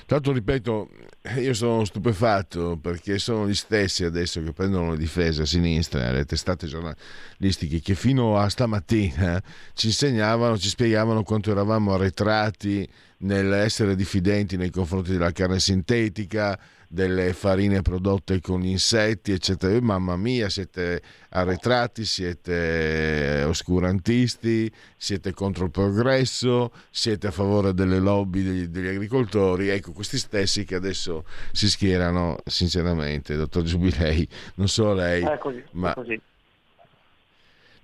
[0.06, 0.90] Tanto ripeto,
[1.38, 6.26] io sono stupefatto perché sono gli stessi adesso che prendono le difese a sinistra, le
[6.26, 9.42] testate giornalistiche che fino a stamattina
[9.74, 12.88] ci insegnavano, ci spiegavano quanto eravamo arretrati
[13.20, 16.60] nell'essere diffidenti nei confronti della carne sintetica,
[16.94, 19.82] delle farine prodotte con insetti, eccetera.
[19.82, 28.44] Mamma mia, siete arretrati, siete oscurantisti, siete contro il progresso, siete a favore delle lobby
[28.44, 29.70] degli, degli agricoltori.
[29.70, 35.96] Ecco, questi stessi che adesso si schierano, sinceramente, dottor Giubilei, non solo lei, così, ma...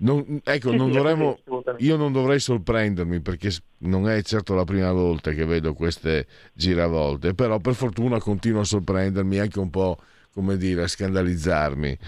[0.02, 1.38] Non, ecco, non dovremmo,
[1.78, 7.34] io non dovrei sorprendermi perché non è certo la prima volta che vedo queste giravolte,
[7.34, 9.98] però per fortuna continuo a sorprendermi anche un po',
[10.32, 11.98] come dire, a scandalizzarmi.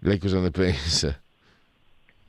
[0.00, 1.20] Lei cosa ne pensa?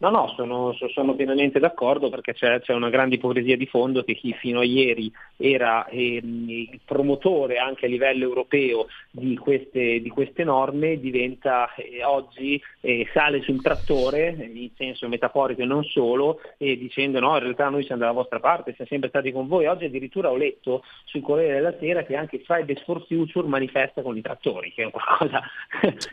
[0.01, 4.15] No, no, sono, sono pienamente d'accordo perché c'è, c'è, una grande ipocrisia di fondo che
[4.15, 5.11] chi fino a ieri
[5.42, 12.04] era ehm, il promotore anche a livello europeo di queste, di queste norme diventa eh,
[12.04, 17.44] oggi eh, sale sul trattore, in senso metaforico e non solo, e dicendo no, in
[17.44, 19.66] realtà noi siamo dalla vostra parte, siamo sempre stati con voi.
[19.66, 24.16] Oggi addirittura ho letto sul Corriere della Sera che anche Fridays for Future manifesta con
[24.18, 25.42] i trattori, che è qualcosa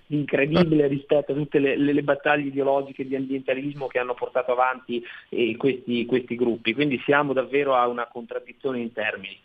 [0.06, 4.52] di incredibile rispetto a tutte le, le, le battaglie ideologiche di ambientalismo che hanno portato
[4.52, 9.40] avanti eh, questi, questi gruppi, quindi siamo davvero a una contraddizione in termini.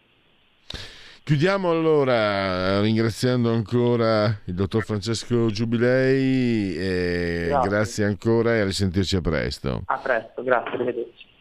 [1.24, 7.70] Chiudiamo allora ringraziando ancora il dottor Francesco Giubilei e grazie.
[7.70, 9.84] grazie ancora e a risentirci a presto.
[9.86, 11.32] A presto, grazie, arrivederci.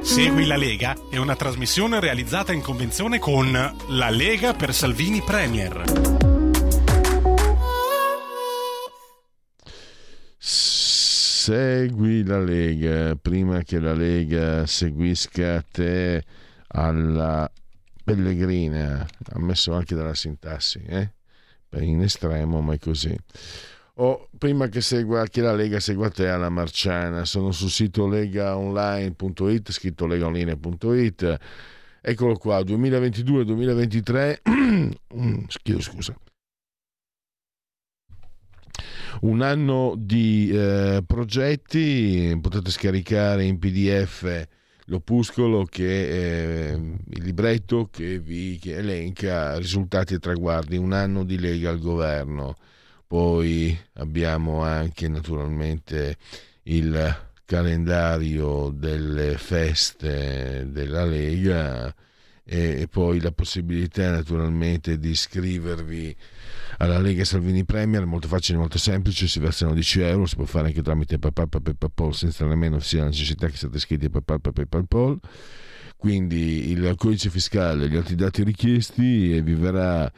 [0.00, 3.52] Segui la Lega è una trasmissione realizzata in convenzione con
[3.88, 6.28] La Lega per Salvini Premier.
[11.50, 16.22] Segui la Lega prima che la Lega seguisca te
[16.68, 17.50] alla
[18.04, 21.10] pellegrina, ammesso anche dalla sintassi, eh?
[21.80, 23.12] in estremo, ma è così.
[23.94, 29.72] O prima che, segua, che la Lega segua te alla Marciana, sono sul sito legaonline.it,
[29.72, 31.38] scritto legaonline.it.
[32.00, 36.14] Eccolo qua, 2022-2023, chiedo scusa,
[39.22, 44.46] un anno di eh, progetti, potete scaricare in PDF
[44.86, 51.38] l'opuscolo che eh, il libretto che vi che elenca risultati e traguardi, un anno di
[51.38, 52.56] Lega al governo.
[53.06, 56.16] Poi abbiamo anche naturalmente
[56.64, 61.92] il calendario delle feste della Lega
[62.44, 66.16] e poi la possibilità naturalmente di iscrivervi
[66.80, 70.68] alla Lega Salvini Premier, molto facile, molto semplice, si versano 10 euro, si può fare
[70.68, 75.20] anche tramite PayPal, PayPal, senza nemmeno sia la necessità che siate iscritti a PayPal, PayPal,
[75.98, 80.10] quindi il codice fiscale, gli altri dati richiesti e vi verrà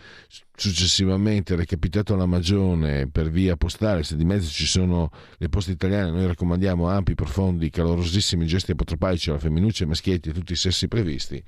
[0.54, 6.12] successivamente recapitato alla magione per via postale, se di mezzo ci sono le poste italiane,
[6.12, 11.42] noi raccomandiamo ampi, profondi, calorosissimi gesti apotropaici alla femminuccia, maschietti e tutti i sessi previsti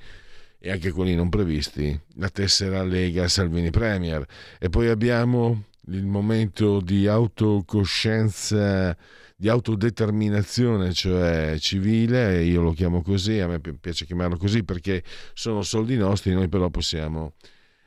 [0.65, 4.25] e anche quelli non previsti, la tessera Lega Salvini Premier.
[4.59, 8.97] E poi abbiamo il momento di autocoscienza,
[9.37, 15.03] di autodeterminazione, cioè civile, io lo chiamo così, a me piace chiamarlo così perché
[15.35, 17.35] sono soldi nostri, noi però possiamo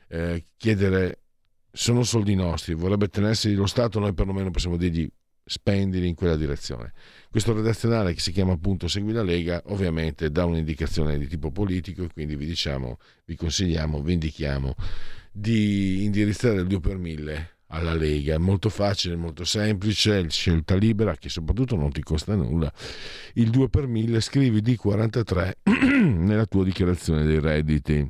[0.06, 1.22] eh, chiedere,
[1.72, 5.10] sono soldi nostri, vorrebbe tenersi lo Stato, noi perlomeno possiamo dirgli
[5.48, 6.92] spendili in quella direzione.
[7.30, 12.04] Questo redazionale che si chiama appunto Segui la Lega ovviamente dà un'indicazione di tipo politico
[12.04, 14.74] e quindi vi diciamo, vi consigliamo, vi indichiamo
[15.32, 18.34] di indirizzare il 2 per 1000 alla Lega.
[18.34, 22.72] È molto facile, molto semplice, scelta libera che soprattutto non ti costa nulla.
[23.34, 25.52] Il 2 per 1000 scrivi D43
[26.18, 28.08] nella tua dichiarazione dei redditi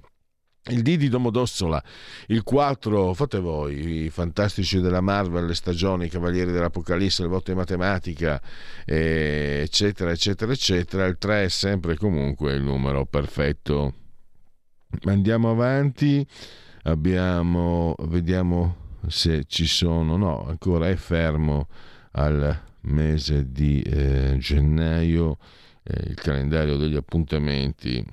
[0.69, 1.83] il D di Domodossola,
[2.27, 7.53] il 4 fate voi, i fantastici della Marvel, le stagioni, i cavalieri dell'Apocalisse, le volte
[7.53, 8.41] di matematica,
[8.85, 11.07] eh, eccetera, eccetera, eccetera.
[11.07, 13.95] Il 3 è sempre comunque il numero perfetto.
[15.05, 16.27] Andiamo avanti,
[16.85, 21.69] abbiamo, vediamo se ci sono, no, ancora è fermo
[22.13, 25.39] al mese di eh, gennaio
[25.83, 28.05] eh, il calendario degli appuntamenti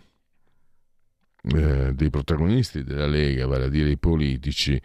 [1.54, 4.82] eh, dei protagonisti della Lega, vale a dire i politici,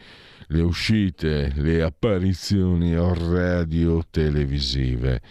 [0.48, 5.22] le uscite, le apparizioni radio-televisive.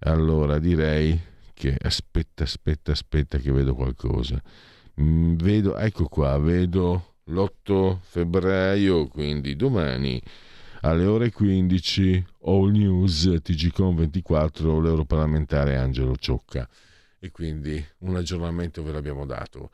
[0.00, 1.16] Allora direi
[1.54, 4.42] che aspetta, aspetta, aspetta che vedo qualcosa.
[5.00, 10.20] Mm, vedo, ecco qua, vedo l'8 febbraio, quindi domani
[10.80, 16.68] alle ore 15 All News TGCOM 24 l'europarlamentare Angelo Ciocca
[17.20, 19.70] e quindi un aggiornamento ve l'abbiamo dato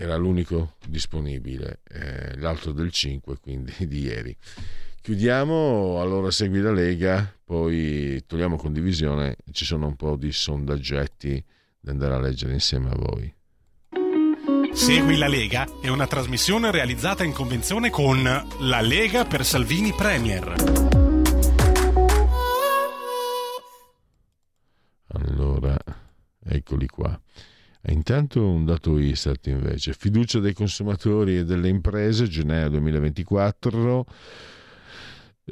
[0.00, 4.34] era l'unico disponibile eh, l'altro del 5 quindi di ieri
[5.02, 11.44] chiudiamo allora segui la Lega poi togliamo condivisione ci sono un po' di sondaggetti
[11.78, 13.34] da andare a leggere insieme a voi
[14.72, 20.54] Segui la Lega è una trasmissione realizzata in convenzione con La Lega per Salvini Premier.
[25.08, 25.76] Allora,
[26.44, 27.20] eccoli qua.
[27.88, 34.06] Intanto un dato ISAT invece, fiducia dei consumatori e delle imprese, gennaio 2024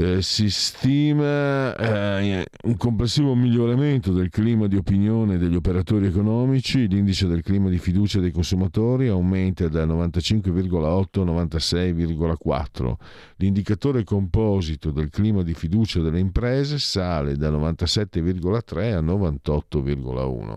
[0.00, 7.26] eh, si stima eh, un complessivo miglioramento del clima di opinione degli operatori economici, l'indice
[7.26, 12.94] del clima di fiducia dei consumatori aumenta da 95,8 a 96,4,
[13.38, 20.56] l'indicatore composito del clima di fiducia delle imprese sale da 97,3 a 98,1.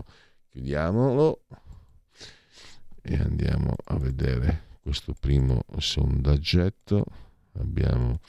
[0.50, 1.40] Chiudiamolo
[3.02, 7.04] e andiamo a vedere questo primo sondaggetto.
[7.58, 8.20] Abbiamo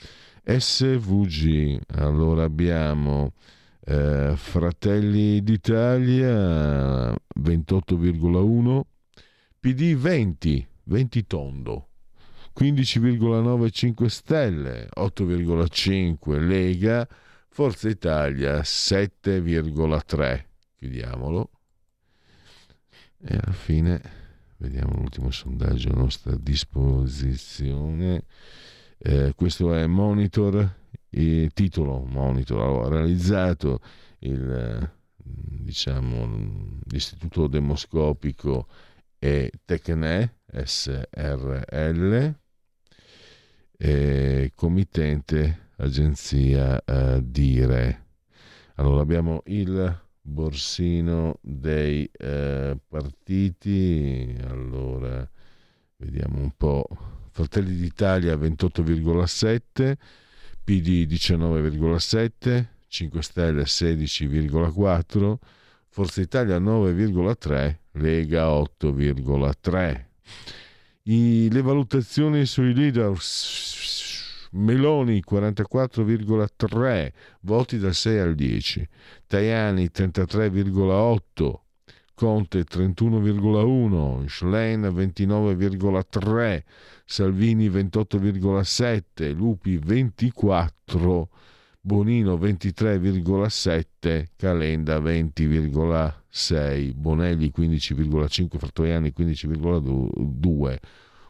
[0.43, 3.33] SVG, allora abbiamo
[3.85, 8.81] eh, Fratelli d'Italia 28,1,
[9.59, 11.87] PD 20, 20 tondo,
[12.57, 17.07] 15,9 5 Stelle, 8,5 Lega,
[17.47, 20.43] Forza Italia 7,3.
[20.77, 21.49] Chiudiamolo.
[23.25, 24.22] E alla fine
[24.63, 28.23] vediamo l'ultimo sondaggio a nostra disposizione.
[28.97, 30.73] Eh, questo è Monitor,
[31.09, 33.81] il titolo Monitor, allora, realizzato
[34.19, 38.67] il, diciamo, l'Istituto Demoscopico
[39.19, 42.33] e Tecne SRL,
[43.77, 48.05] e committente agenzia eh, Dire.
[48.75, 55.29] Allora abbiamo il borsino dei eh, partiti, allora
[55.97, 56.87] vediamo un po'
[57.31, 59.93] Fratelli d'Italia 28,7,
[60.63, 65.35] PD 19,7, 5 Stelle 16,4,
[65.89, 70.05] Forza Italia 9,3, Lega 8,3.
[71.03, 73.13] I, le valutazioni sui leader
[74.53, 78.89] Meloni 44,3 voti dal 6 al 10
[79.27, 81.53] Tajani 33,8
[82.15, 86.63] Conte 31,1 Schlein 29,3
[87.05, 91.29] Salvini 28,7, Lupi 24,
[91.81, 100.79] Bonino 23,7, Calenda 20,6, Bonelli 15,5, Fattoriani 15,2,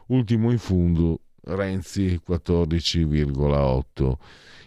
[0.06, 4.12] ultimo in fondo Renzi 14,8.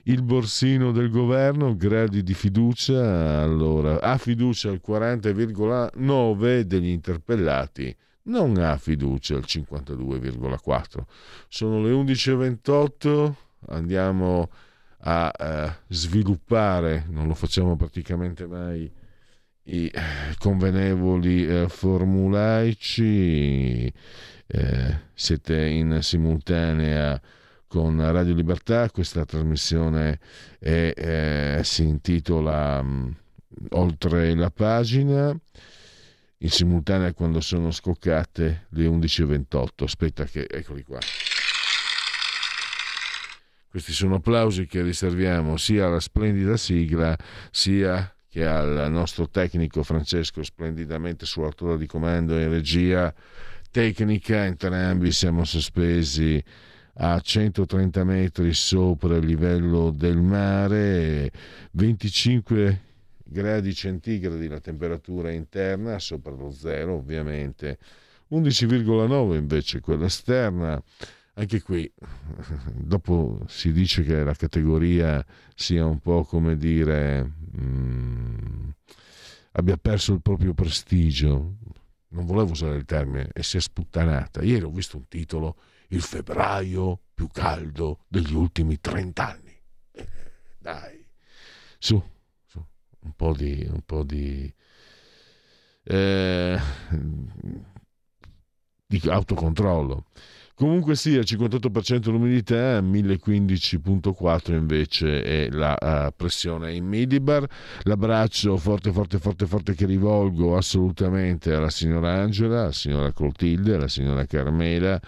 [0.04, 7.96] Il borsino del governo, gradi di fiducia, allora ha fiducia il 40,9 degli interpellati
[8.28, 11.02] non ha fiducia al 52,4.
[11.48, 13.34] Sono le 11.28,
[13.68, 14.50] andiamo
[15.00, 18.92] a eh, sviluppare, non lo facciamo praticamente mai,
[19.64, 19.92] i
[20.38, 23.12] convenevoli eh, formulaici.
[24.48, 27.20] Eh, siete in simultanea
[27.68, 30.20] con Radio Libertà, questa trasmissione
[30.58, 33.14] è, eh, si intitola um,
[33.72, 35.36] Oltre la pagina
[36.40, 39.84] in simultanea quando sono scoccate le 11.28.
[39.84, 41.00] Aspetta che eccoli qua.
[43.70, 47.18] Questi sono applausi che riserviamo sia alla splendida sigla
[47.52, 53.14] sia che al nostro tecnico Francesco splendidamente sull'altura di comando e regia
[53.78, 54.44] tecnica.
[54.46, 56.44] Entrambi siamo sospesi
[56.96, 61.30] a 130 metri sopra il livello del mare,
[61.74, 62.82] 25
[63.24, 67.78] gradi centigradi la temperatura interna, sopra lo zero ovviamente,
[68.32, 70.82] 11,9 invece quella esterna.
[71.36, 71.88] Anche qui,
[72.74, 75.24] dopo si dice che la categoria
[75.54, 78.70] sia un po' come dire, mh, mm,
[79.52, 81.58] abbia perso il proprio prestigio.
[82.18, 84.42] Non volevo usare il termine e si è sputtanata.
[84.42, 85.58] Ieri ho visto un titolo,
[85.90, 89.62] Il febbraio più caldo degli ultimi 30 anni.
[90.58, 91.08] Dai,
[91.78, 92.04] su,
[93.02, 94.52] un po' di, un po di,
[95.84, 96.60] eh,
[98.86, 100.06] di autocontrollo.
[100.58, 107.48] Comunque sia, 58% l'umidità, 1015.4 invece è la uh, pressione in millibar.
[107.84, 113.88] L'abbraccio forte, forte, forte, forte che rivolgo assolutamente alla signora Angela, alla signora Clotilde, alla
[113.88, 115.00] signora Carmela.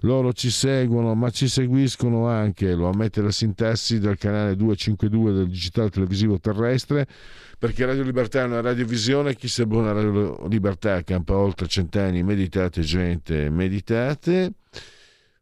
[0.00, 5.46] Loro ci seguono, ma ci seguiscono anche, lo ammette la sintassi del canale 252 del
[5.46, 7.06] digitale televisivo terrestre
[7.56, 12.24] perché Radio Libertà è una radiovisione, chi si abbona a Radio Libertà campa oltre cent'anni,
[12.24, 14.52] meditate gente, meditate.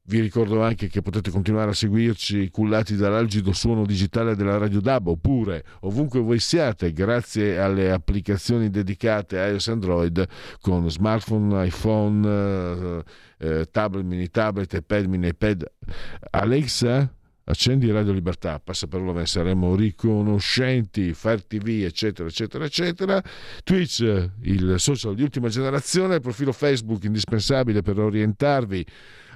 [0.07, 5.07] Vi ricordo anche che potete continuare a seguirci cullati dall'algido suono digitale della Radio DAB
[5.07, 10.29] oppure ovunque voi siate grazie alle applicazioni dedicate a iOS Android
[10.61, 13.03] con smartphone, iPhone, eh,
[13.39, 15.65] eh, tablet, mini tablet, iPad, mini iPad.
[16.33, 17.11] Alexa,
[17.45, 23.23] accendi Radio Libertà, passa per loro saremo riconoscenti, Fire TV, eccetera, eccetera, eccetera.
[23.63, 24.01] Twitch,
[24.43, 28.85] il social di ultima generazione, il profilo Facebook indispensabile per orientarvi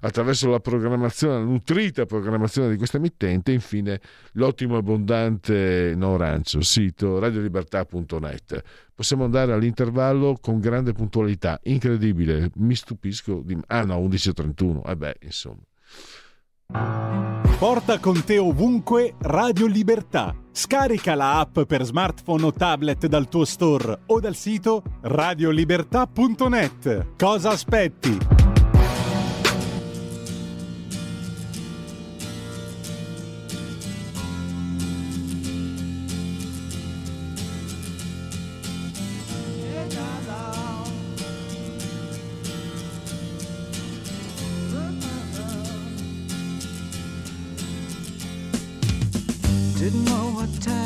[0.01, 4.01] attraverso la programmazione, la nutrita programmazione di questa emittente, infine
[4.33, 8.63] l'ottimo e abbondante no rancio, sito radiolibertà.net.
[8.95, 13.57] Possiamo andare all'intervallo con grande puntualità, incredibile, mi stupisco di...
[13.69, 15.63] Ah no, 11.31, eh beh, insomma.
[17.59, 20.33] Porta con te ovunque Radio Libertà.
[20.53, 27.17] Scarica la app per smartphone o tablet dal tuo store o dal sito radiolibertà.net.
[27.17, 28.48] Cosa aspetti?
[49.91, 50.78] didn't know what time.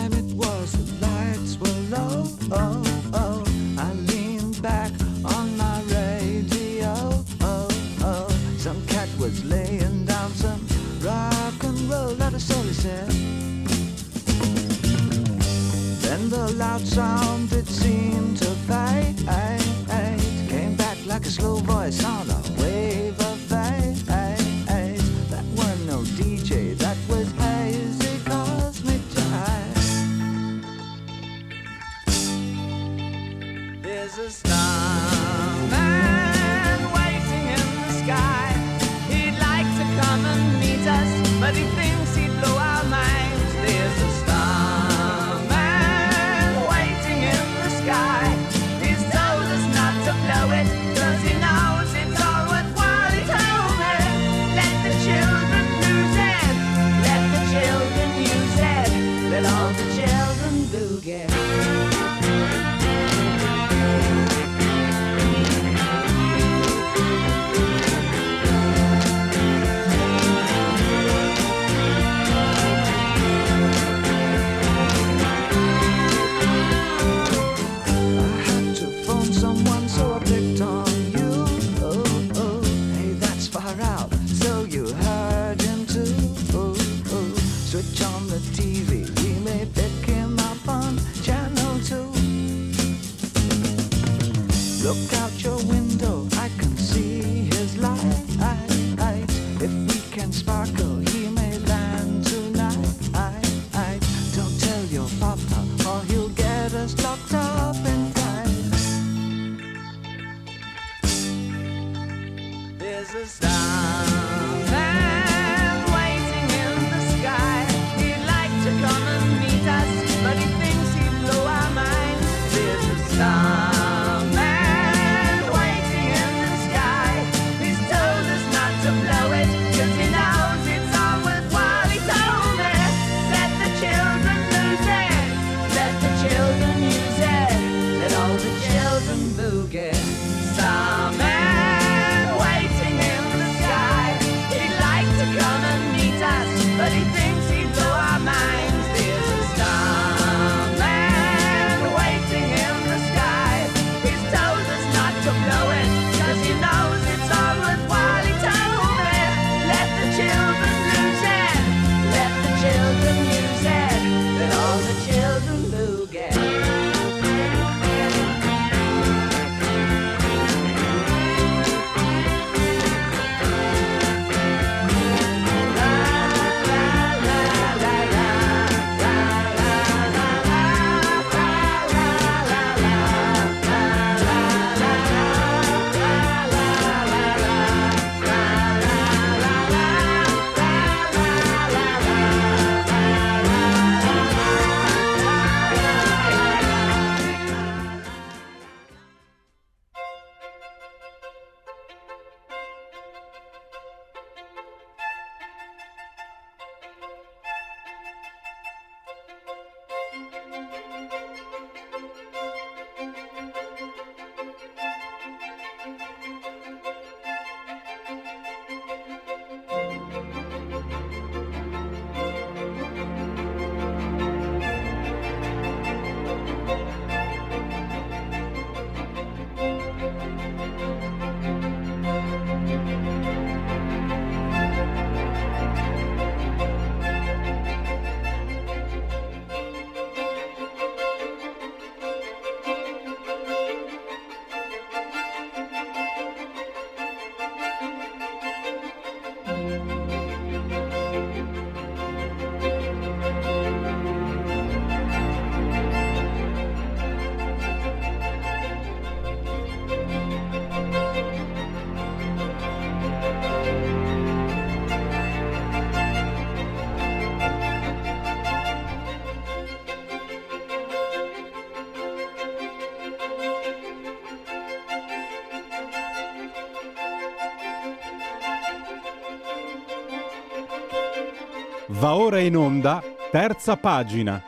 [282.15, 284.43] Ora in onda, terza pagina.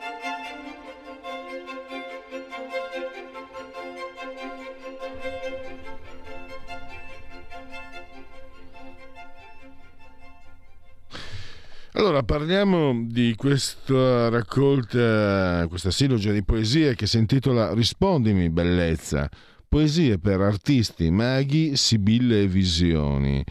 [11.93, 19.27] Allora, parliamo di questa raccolta, questa silogia di poesie che si intitola Rispondimi, bellezza.
[19.67, 23.43] Poesie per artisti, maghi, sibille e visioni.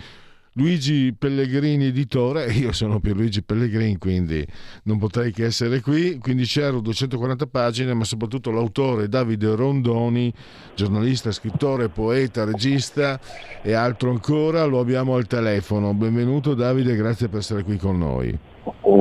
[0.55, 4.45] Luigi Pellegrini editore, io sono Pierluigi Pellegrini quindi
[4.83, 10.31] non potrei che essere qui, 15 euro, 240 pagine, ma soprattutto l'autore Davide Rondoni,
[10.75, 13.19] giornalista, scrittore, poeta, regista
[13.63, 15.93] e altro ancora, lo abbiamo al telefono.
[15.95, 18.37] Benvenuto Davide, grazie per essere qui con noi.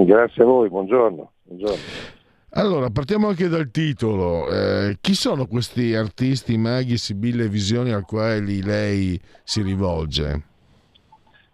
[0.07, 1.33] Grazie a voi, buongiorno.
[1.43, 1.83] buongiorno.
[2.55, 4.49] Allora, partiamo anche dal titolo.
[4.51, 10.51] Eh, chi sono questi artisti, maghi, sibille e visioni al quali lei si rivolge?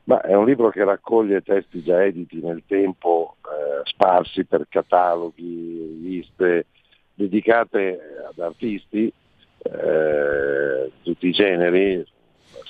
[0.09, 6.01] Ma è un libro che raccoglie testi già editi nel tempo, eh, sparsi per cataloghi,
[6.01, 6.65] liste
[7.13, 9.13] dedicate ad artisti,
[9.65, 12.03] eh, tutti i generi,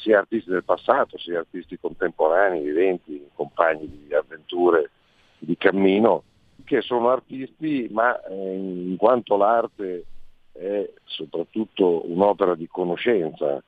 [0.03, 4.91] sia artisti del passato, sia artisti contemporanei, viventi, compagni di avventure,
[5.39, 6.25] di cammino,
[6.65, 10.05] che sono artisti, ma eh, in quanto l'arte
[10.51, 13.63] è soprattutto un'opera di conoscenza,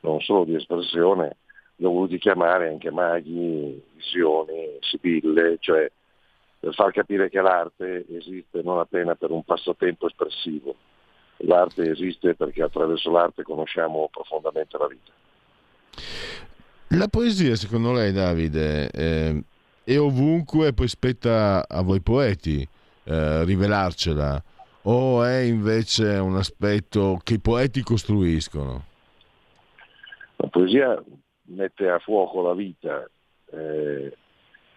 [0.00, 1.36] non solo di espressione,
[1.76, 5.90] voluti chiamare anche maghi, visioni, sibille, cioè
[6.60, 10.76] per far capire che l'arte esiste non appena per un passatempo espressivo,
[11.38, 15.10] l'arte esiste perché attraverso l'arte conosciamo profondamente la vita.
[16.94, 19.42] La poesia, secondo lei, Davide, eh,
[19.82, 22.66] è ovunque poi spetta a voi poeti
[23.04, 24.42] eh, rivelarcela,
[24.82, 28.84] o è invece un aspetto che i poeti costruiscono?
[30.36, 31.02] La poesia
[31.44, 33.08] mette a fuoco la vita,
[33.50, 34.16] eh,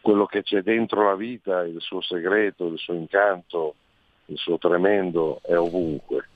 [0.02, 3.76] quello che c'è dentro la vita, il suo segreto, il suo incanto,
[4.26, 6.28] il suo tremendo è ovunque.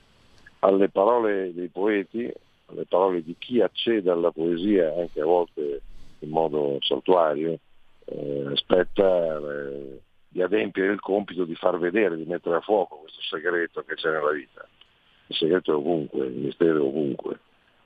[0.60, 2.30] Alle parole dei poeti,
[2.66, 5.82] alle parole di chi accede alla poesia, anche a volte
[6.20, 7.58] in modo saltuario,
[8.04, 13.20] eh, aspetta eh, di adempiere il compito di far vedere, di mettere a fuoco questo
[13.22, 14.66] segreto che c'è nella vita.
[15.26, 17.38] Il segreto è ovunque, il mistero è ovunque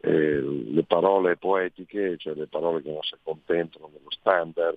[0.05, 4.76] eh, le parole poetiche, cioè le parole che non si accontentano dello standard,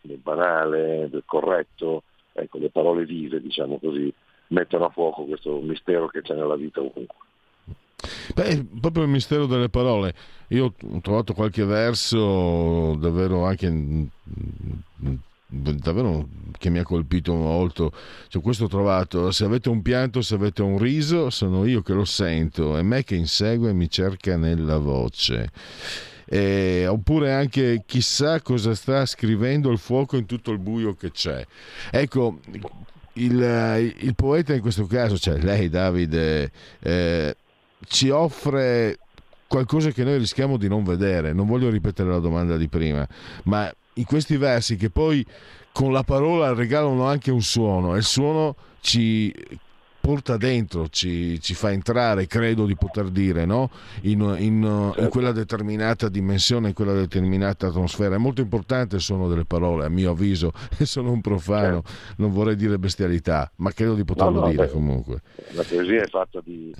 [0.00, 4.12] del banale, del corretto, ecco, le parole vive, diciamo così,
[4.48, 7.16] mettono a fuoco questo mistero che c'è nella vita ovunque.
[8.34, 10.14] Beh, proprio il mistero delle parole.
[10.48, 13.68] Io ho trovato qualche verso davvero anche
[15.52, 16.26] davvero
[16.58, 17.92] che mi ha colpito molto.
[18.28, 21.92] Cioè, questo ho trovato, se avete un pianto, se avete un riso, sono io che
[21.92, 25.50] lo sento, è me che insegue e mi cerca nella voce.
[26.24, 31.44] Eh, oppure anche chissà cosa sta scrivendo il fuoco in tutto il buio che c'è.
[31.90, 32.40] Ecco,
[33.14, 36.50] il, il poeta in questo caso, cioè lei Davide,
[36.80, 37.36] eh,
[37.86, 38.98] ci offre
[39.46, 41.34] qualcosa che noi rischiamo di non vedere.
[41.34, 43.06] Non voglio ripetere la domanda di prima,
[43.44, 45.24] ma in questi versi che poi
[45.72, 49.32] con la parola regalano anche un suono e il suono ci
[50.02, 53.70] porta dentro, ci, ci fa entrare, credo di poter dire, no?
[54.02, 58.16] in, in, in, quella determinata dimensione, in quella determinata atmosfera.
[58.16, 61.84] È molto importante il suono delle parole, a mio avviso, e sono un profano,
[62.16, 65.22] non vorrei dire bestialità, ma credo di poterlo no, no, dire beh, comunque.
[65.52, 66.74] La poesia è fatta di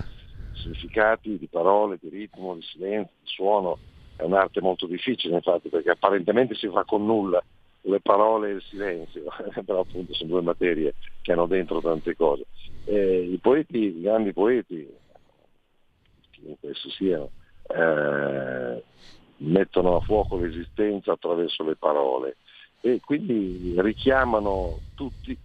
[0.51, 3.79] significati, di parole, di ritmo, di silenzio, di suono
[4.15, 7.43] è un'arte molto difficile infatti perché apparentemente si fa con nulla
[7.85, 9.23] le parole e il silenzio,
[9.65, 12.45] però appunto sono due materie che hanno dentro tante cose.
[12.85, 14.89] Eh, I poeti, i grandi poeti,
[16.31, 17.31] chiunque essi siano,
[17.67, 18.83] eh,
[19.37, 22.37] mettono a fuoco l'esistenza attraverso le parole
[22.81, 25.37] e quindi richiamano tutti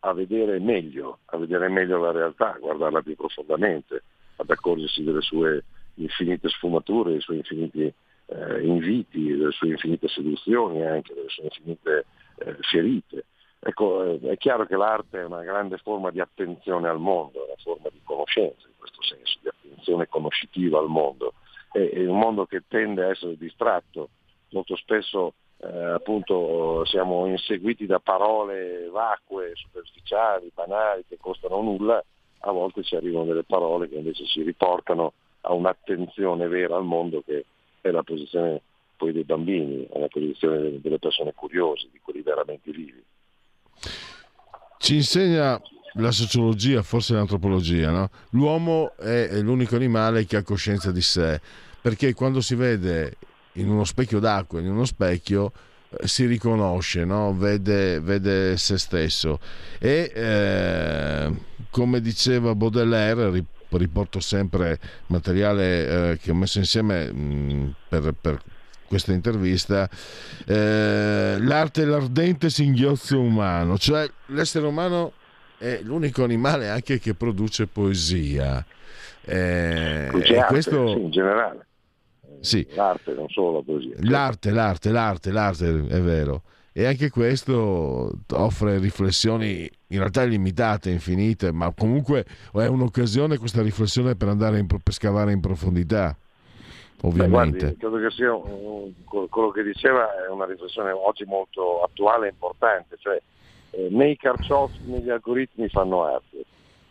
[0.00, 4.02] a vedere meglio, a vedere meglio la realtà, a guardarla più profondamente,
[4.36, 5.64] ad accorgersi delle sue
[5.96, 7.92] infinite sfumature, dei suoi infiniti
[8.26, 12.06] eh, inviti, delle sue infinite seduzioni, anche delle sue infinite
[12.38, 13.24] eh, ferite.
[13.60, 17.46] Ecco, eh, è chiaro che l'arte è una grande forma di attenzione al mondo, è
[17.46, 21.34] una forma di conoscenza in questo senso, di attenzione conoscitiva al mondo.
[21.70, 24.08] È, è un mondo che tende a essere distratto,
[24.50, 32.02] molto spesso eh, appunto siamo inseguiti da parole vacue, superficiali, banali, che costano nulla,
[32.40, 35.14] a volte ci arrivano delle parole che invece ci riportano
[35.46, 37.44] a un'attenzione vera al mondo che
[37.80, 38.60] è la posizione
[38.96, 43.02] poi dei bambini, è la posizione delle persone curiose, di quelli veramente vivi.
[44.78, 45.60] Ci insegna
[45.94, 48.10] la sociologia, forse l'antropologia, no?
[48.30, 51.40] l'uomo è l'unico animale che ha coscienza di sé,
[51.80, 53.16] perché quando si vede
[53.54, 55.52] in uno specchio d'acqua, in uno specchio,
[56.04, 57.34] si riconosce, no?
[57.34, 59.38] vede, vede, se stesso.
[59.78, 61.32] E eh,
[61.70, 68.42] come diceva Baudelaire, riporto sempre materiale eh, che ho messo insieme mh, per, per,
[68.86, 69.88] questa intervista,
[70.46, 75.14] eh, l'arte è l'ardente singhiozzo umano, cioè l'essere umano
[75.58, 78.64] è l'unico animale anche che produce poesia.
[79.24, 80.88] Eh, arte, questo...
[80.88, 81.66] sì, in generale.
[82.40, 82.66] Sì.
[82.74, 83.94] L'arte, non solo la poesia.
[84.00, 86.42] L'arte, l'arte, l'arte, l'arte, è vero.
[86.76, 94.16] E anche questo offre riflessioni in realtà illimitate, infinite, ma comunque è un'occasione questa riflessione
[94.16, 96.16] per andare in, per scavare in profondità.
[97.02, 97.58] Ovviamente.
[97.58, 102.26] Beh, guardi, credo che sia un, quello che diceva è una riflessione oggi molto attuale
[102.26, 103.22] e importante, cioè
[103.70, 106.44] eh, né i carciofi né gli algoritmi fanno arte,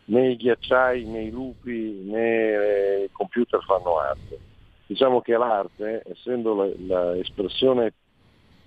[0.06, 4.40] né i ghiacciai né i lupi né eh, i computer fanno arte.
[4.86, 7.94] Diciamo che l'arte, essendo l'espressione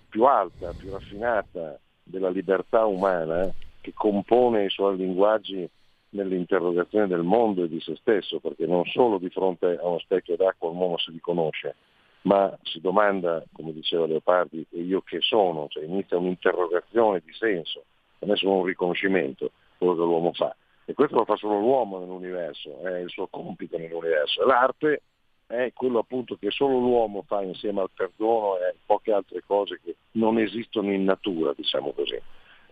[0.09, 5.69] più alta, più raffinata della libertà umana che compone i suoi linguaggi
[6.11, 10.37] nell'interrogazione del mondo e di se stesso, perché non solo di fronte a uno specchio
[10.37, 11.77] d'acqua l'uomo si riconosce,
[12.23, 17.85] ma si domanda, come diceva Leopardi, e io che sono, cioè inizia un'interrogazione di senso,
[18.21, 20.55] non è solo un riconoscimento quello che l'uomo fa.
[20.85, 24.45] E questo lo fa solo l'uomo nell'universo, è il suo compito nell'universo.
[24.47, 25.03] L'arte
[25.47, 29.97] è quello appunto che solo l'uomo fa insieme al perdono e poche altre cose che
[30.13, 32.21] non esistono in natura, diciamo così.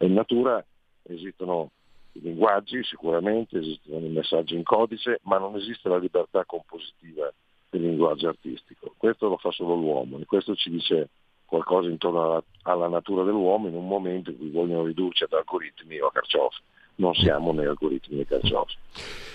[0.00, 0.64] in natura
[1.04, 1.70] esistono
[2.12, 7.32] i linguaggi sicuramente, esistono i messaggi in codice, ma non esiste la libertà compositiva
[7.70, 8.94] del linguaggio artistico.
[8.96, 11.08] Questo lo fa solo l'uomo e questo ci dice
[11.44, 15.98] qualcosa intorno alla, alla natura dell'uomo in un momento in cui vogliono ridurci ad algoritmi
[16.00, 16.60] o a carciofi.
[16.96, 18.76] Non siamo né algoritmi né carciofi.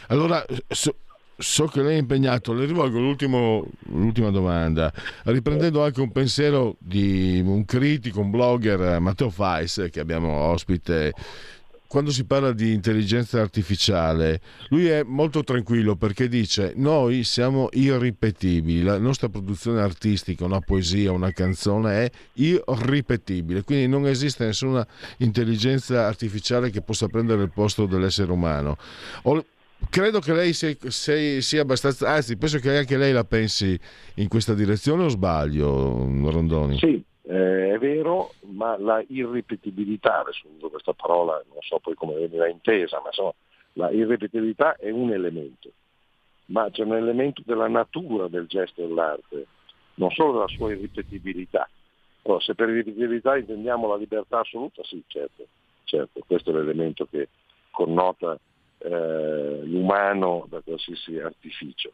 [0.08, 0.94] Allora, so
[1.40, 7.66] so che lei è impegnato, le rivolgo l'ultima domanda, riprendendo anche un pensiero di un
[7.66, 11.14] critico, un blogger, Matteo Fais, che abbiamo ospite.
[11.88, 18.84] Quando si parla di intelligenza artificiale, lui è molto tranquillo perché dice noi siamo irripetibili,
[18.84, 24.86] la nostra produzione artistica, una poesia, una canzone è irripetibile, quindi non esiste nessuna
[25.18, 28.78] intelligenza artificiale che possa prendere il posto dell'essere umano
[29.90, 30.76] credo che lei sia,
[31.42, 33.80] sia, abbastanza, anzi penso che anche lei la pensi
[34.16, 36.78] in questa direzione o sbaglio, Rondoni?
[36.78, 42.16] Sì, eh, è vero, ma la irripetibilità, adesso uso questa parola, non so poi come
[42.16, 43.34] venirà intesa, ma insomma
[43.74, 45.70] la irripetibilità è un elemento,
[46.48, 49.46] ma c'è un elemento della natura del gesto dell'arte,
[49.96, 51.70] non solo della sua irripetibilità.
[52.22, 55.48] Però se per irripetibilità intendiamo la libertà assoluta, sì, certo,
[55.86, 57.30] certo, questo è l'elemento che
[57.72, 58.38] connota
[58.80, 61.92] eh, l'umano da qualsiasi artificio.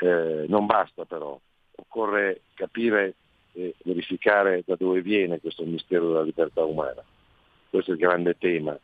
[0.00, 1.38] Eh, non basta però,
[1.76, 3.14] occorre capire
[3.52, 7.02] e verificare da dove viene questo mistero della libertà umana.
[7.70, 8.76] Questo è il grande tema,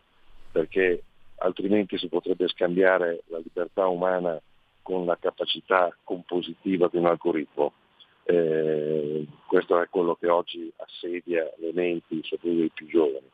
[0.53, 1.03] perché
[1.37, 4.41] altrimenti si potrebbe scambiare la libertà umana
[4.83, 7.73] con la capacità compositiva di un algoritmo.
[8.25, 13.29] Eh, questo è quello che oggi assedia le menti, soprattutto dei più giovani.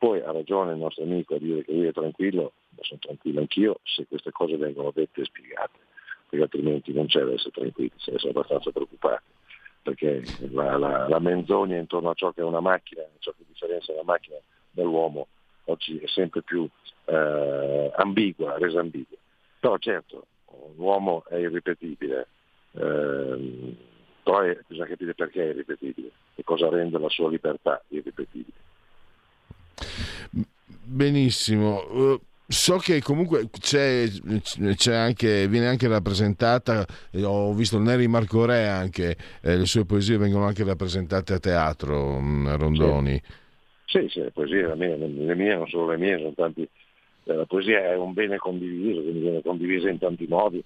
[0.00, 3.40] Poi ha ragione il nostro amico a dire che lui è tranquillo, ma sono tranquillo
[3.40, 5.78] anch'io se queste cose vengono dette e spiegate,
[6.26, 9.28] perché altrimenti non c'è da essere tranquilli, c'è da essere abbastanza preoccupati,
[9.82, 10.22] perché
[10.52, 14.02] la, la, la, menzogna intorno a ciò che è una macchina, ciò che differenzia la
[14.02, 14.36] macchina
[14.70, 15.26] dall'uomo,
[15.64, 16.66] oggi è sempre più
[17.04, 19.18] eh, ambigua, resa ambigua.
[19.58, 20.28] Però certo,
[20.76, 22.26] l'uomo è irripetibile,
[22.70, 23.76] eh,
[24.22, 28.68] però è, bisogna capire perché è irripetibile e cosa rende la sua libertà irripetibile.
[30.82, 31.84] Benissimo.
[31.90, 32.20] Uh,
[32.50, 34.06] so che comunque c'è,
[34.74, 39.84] c'è anche, viene anche rappresentata, eh, ho visto Neri Marco Re anche, eh, le sue
[39.84, 43.22] poesie vengono anche rappresentate a teatro, mm, Rondoni.
[43.86, 47.34] Sì, sì, le poesie, le mie, le mie, non solo le mie, sono tanti, eh,
[47.34, 50.62] la poesia è un bene condiviso, quindi viene condivisa in tanti modi,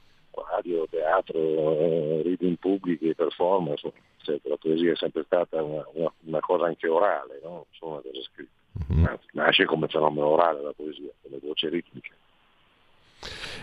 [0.51, 1.39] radio, teatro,
[1.79, 4.55] eh, reading pubblici, performance, eccetera.
[4.55, 7.51] la poesia è sempre stata una, una, una cosa anche orale, no?
[7.51, 8.64] non solo una cosa scritta.
[8.93, 9.07] Mm-hmm.
[9.33, 12.13] Nasce come fenomeno orale la poesia, come voce ritmica.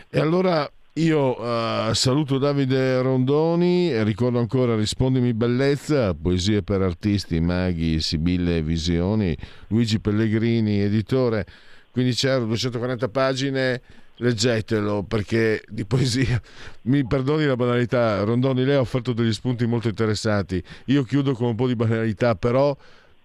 [0.09, 8.01] E allora io uh, saluto Davide Rondoni ricordo ancora Rispondimi Bellezza, poesie per artisti, maghi,
[8.01, 9.36] sibille e visioni,
[9.68, 11.45] Luigi Pellegrini, editore,
[11.91, 13.82] 15 euro, 240 pagine,
[14.18, 16.41] leggetelo perché di poesia,
[16.84, 21.47] mi perdoni la banalità, Rondoni, lei ha offerto degli spunti molto interessanti, io chiudo con
[21.47, 22.76] un po' di banalità, però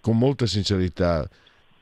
[0.01, 1.29] con molta sincerità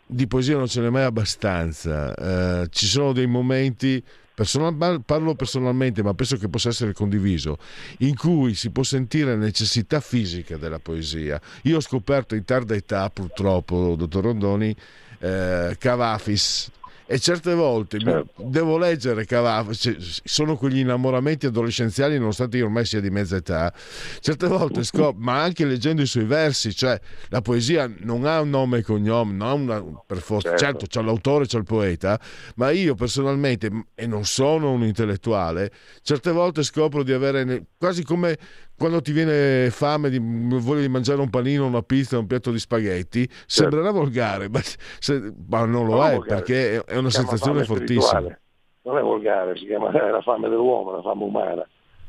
[0.07, 2.15] di poesia non ce n'è mai abbastanza.
[2.63, 4.03] Eh, ci sono dei momenti
[4.35, 7.59] personal, parlo personalmente, ma penso che possa essere condiviso,
[7.99, 11.41] in cui si può sentire la necessità fisica della poesia.
[11.63, 14.75] Io ho scoperto in tarda età, purtroppo, dottor Rondoni,
[15.21, 16.71] eh, Cavafis,
[17.07, 18.43] e certe volte certo.
[18.47, 23.73] devo leggere Cavafis, cioè, sono quegli innamoramenti adolescenziali nonostante io ormai sia di mezza età,
[24.21, 26.99] certe volte scopro, ma anche leggendo i suoi versi, cioè
[27.29, 30.65] la poesia non ha un nome e cognome, non ha una, per forza, certo.
[30.65, 32.19] certo c'è l'autore, c'è il poeta,
[32.57, 35.71] ma io personalmente, e non sono un intellettuale,
[36.03, 38.39] certe volte scopro di avere quasi come
[38.77, 42.59] quando ti viene fame, di, voglia di mangiare un panino, una pizza, un piatto di
[42.59, 43.45] spaghetti, certo.
[43.47, 46.27] sembrerà volgare, ma, se, ma non lo non è volgare.
[46.27, 48.39] perché è una sensazione fortissima.
[48.83, 51.67] Non è volgare, si chiama la fame dell'uomo, la fame umana.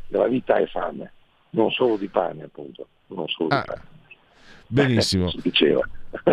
[0.08, 1.12] Della vita è fame,
[1.52, 2.88] non solo di pane, appunto.
[3.08, 3.82] Non solo ah, di pane.
[4.68, 5.30] Benissimo.
[5.32, 5.88] si diceva.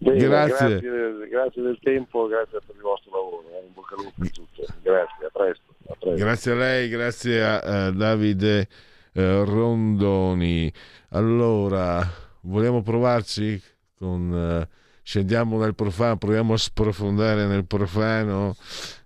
[0.00, 0.80] Bene, grazie.
[0.80, 1.28] grazie.
[1.28, 1.62] grazie.
[1.62, 3.44] del tempo, grazie per il vostro lavoro.
[3.52, 3.66] Eh.
[3.66, 4.64] In bocca al lupo per tutto.
[4.82, 6.24] Grazie, a presto, a presto.
[6.24, 8.68] Grazie a lei, grazie a, a Davide.
[9.18, 10.70] Eh, Rondoni.
[11.10, 12.06] Allora,
[12.42, 13.60] vogliamo provarci?
[13.96, 14.30] Con...
[14.34, 14.68] Eh,
[15.02, 18.54] scendiamo nel profano, proviamo a sprofondare nel profano,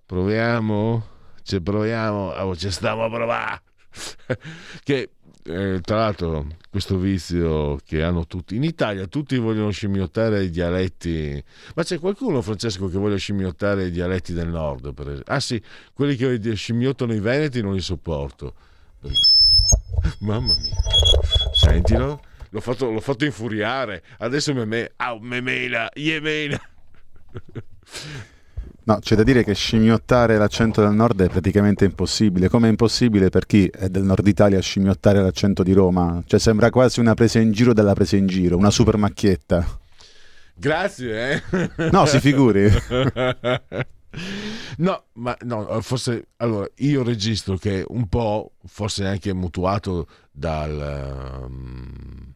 [0.05, 1.07] proviamo,
[1.45, 3.63] ci proviamo, oh, ci stiamo a provare.
[4.83, 5.11] che
[5.45, 11.41] eh, tra l'altro questo vizio che hanno tutti in Italia tutti vogliono scimmiottare i dialetti.
[11.77, 16.17] Ma c'è qualcuno Francesco che vuole scimmiottare i dialetti del nord per ah sì quelli
[16.17, 18.55] che scimmiottano i veneti non li sopporto
[20.21, 20.77] Mamma mia.
[21.53, 22.21] Sentilo.
[22.51, 24.03] L'ho fatto, l'ho fatto infuriare.
[24.18, 26.61] Adesso me, me, oh, me mela, yemena.
[28.83, 33.29] No, c'è da dire che scimmiottare l'accento del nord è praticamente impossibile, come è impossibile
[33.29, 36.21] per chi è del nord Italia scimmiottare l'accento di Roma.
[36.27, 39.79] Cioè sembra quasi una presa in giro della presa in giro, una super macchietta.
[40.55, 41.43] Grazie, eh?
[41.93, 42.68] No, si figuri.
[44.79, 52.35] No, ma no, forse allora io registro che un po', forse anche mutuato dal, um,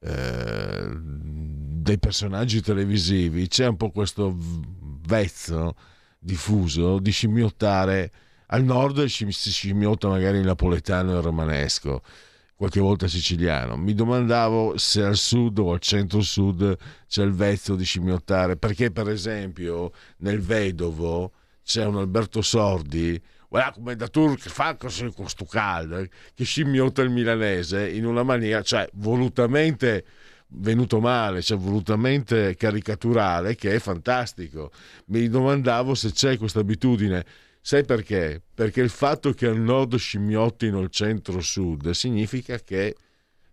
[0.00, 5.74] eh, dai personaggi televisivi, c'è un po' questo vezzo
[6.18, 8.12] diffuso di scimmiottare
[8.50, 12.02] al nord si scimmiotta magari il napoletano e il romanesco
[12.58, 13.76] qualche volta siciliano.
[13.76, 19.08] Mi domandavo se al sud o al centro-sud c'è il vezzo di scimmiottare, perché per
[19.08, 21.30] esempio nel Vedovo
[21.62, 26.04] c'è un Alberto Sordi, guarda come da turco fa così con sto caldo,
[26.34, 30.04] che scimmiotta il milanese in una maniera, cioè volutamente
[30.48, 34.72] venuto male, cioè volutamente caricaturale, che è fantastico.
[35.06, 37.24] Mi domandavo se c'è questa abitudine
[37.68, 38.40] Sai perché?
[38.54, 42.96] Perché il fatto che al nord scimmiottino il centro-sud significa che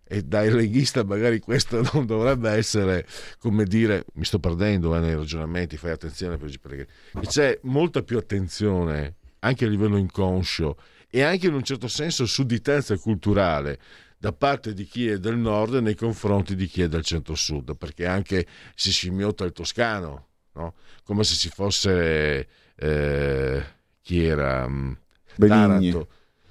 [0.04, 3.06] e dai leghista magari questo non dovrebbe essere
[3.38, 6.86] come dire mi sto perdendo eh, nei ragionamenti fai attenzione perché
[7.26, 10.78] c'è molta più attenzione anche a livello inconscio
[11.10, 13.78] e anche in un certo senso sudditanza culturale
[14.16, 18.06] da parte di chi è del nord nei confronti di chi è del centro-sud perché
[18.06, 20.72] anche si scimmiotta il toscano no?
[21.04, 23.74] come se si fosse eh,
[24.06, 24.92] chi era mm,
[25.36, 26.08] Taranto.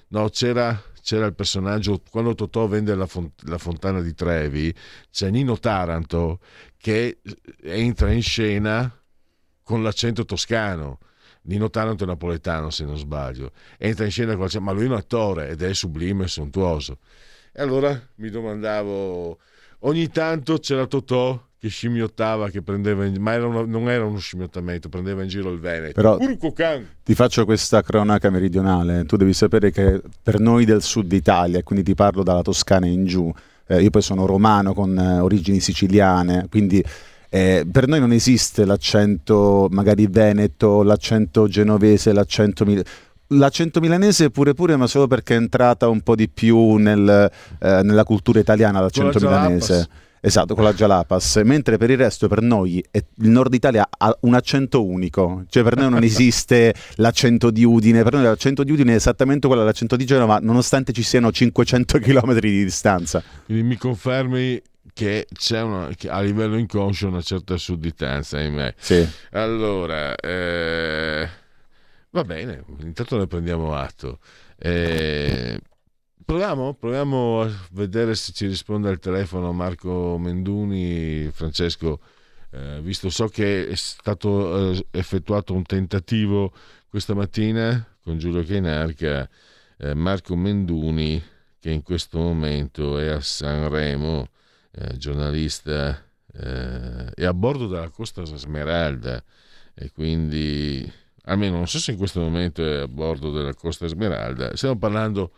[0.09, 4.75] No, c'era, c'era, il personaggio quando Totò vende la, font- la, fontana di Trevi,
[5.09, 6.39] c'è Nino Taranto
[6.75, 7.21] che
[7.63, 8.93] entra in scena
[9.63, 10.99] con l'accento toscano.
[11.43, 13.53] Nino Taranto è napoletano, se non sbaglio.
[13.77, 16.97] Entra in scena con l'accento, ma lui è un attore ed è sublime e sontuoso.
[17.53, 19.39] E allora mi domandavo,
[19.79, 24.19] ogni tanto c'era Totò che scimmiottava, che prendeva in, ma era una, non era uno
[24.19, 25.93] scimmiottamento, prendeva in giro il Veneto.
[25.93, 26.17] Però
[27.03, 31.83] ti faccio questa cronaca meridionale, tu devi sapere che per noi del sud Italia, quindi
[31.83, 33.31] ti parlo dalla Toscana in giù,
[33.67, 36.83] eh, io poi sono romano con eh, origini siciliane, quindi
[37.29, 42.65] eh, per noi non esiste l'accento magari veneto, l'accento genovese, l'accento...
[42.65, 42.85] Mil-
[43.29, 47.81] l'accento milanese pure pure, ma solo perché è entrata un po' di più nel, eh,
[47.81, 49.87] nella cultura italiana l'accento milanese.
[50.25, 54.33] Esatto, con la Jalapas, mentre per il resto per noi il nord Italia ha un
[54.33, 58.93] accento unico, cioè per noi non esiste l'accento di Udine, per noi l'accento di Udine
[58.93, 63.21] è esattamente quello dell'accento di Genova, nonostante ci siano 500 km di distanza.
[63.45, 64.59] Quindi mi confermi
[64.93, 68.73] che c'è una, che a livello inconscio una certa sudditanza in me.
[68.79, 69.07] Sì.
[69.33, 71.29] Allora, eh,
[72.09, 74.17] va bene, intanto ne prendiamo atto.
[74.57, 75.59] Eh,
[76.25, 81.99] Proviamo, proviamo a vedere se ci risponde al telefono Marco Menduni, Francesco,
[82.49, 86.51] eh, visto so che è stato eh, effettuato un tentativo
[86.89, 89.29] questa mattina con Giulio Cainarca,
[89.77, 91.21] eh, Marco Menduni
[91.59, 94.29] che in questo momento è a Sanremo,
[94.71, 99.23] eh, giornalista, è eh, a bordo della Costa Smeralda.
[99.75, 100.91] E quindi
[101.25, 105.31] almeno non so se in questo momento è a bordo della Costa Smeralda, stiamo parlando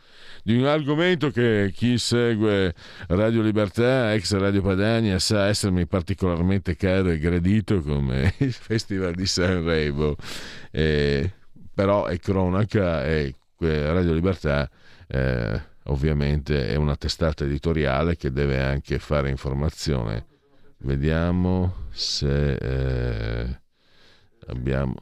[0.43, 2.73] di un argomento che chi segue
[3.07, 9.26] Radio Libertà, ex Radio Padania, sa essermi particolarmente caro e gradito come il Festival di
[9.26, 10.15] Sanremo.
[10.72, 11.31] Eh,
[11.73, 14.69] però è cronaca e Radio Libertà
[15.07, 20.26] eh, ovviamente è una testata editoriale che deve anche fare informazione.
[20.80, 23.61] Vediamo se eh,
[24.47, 24.95] abbiamo...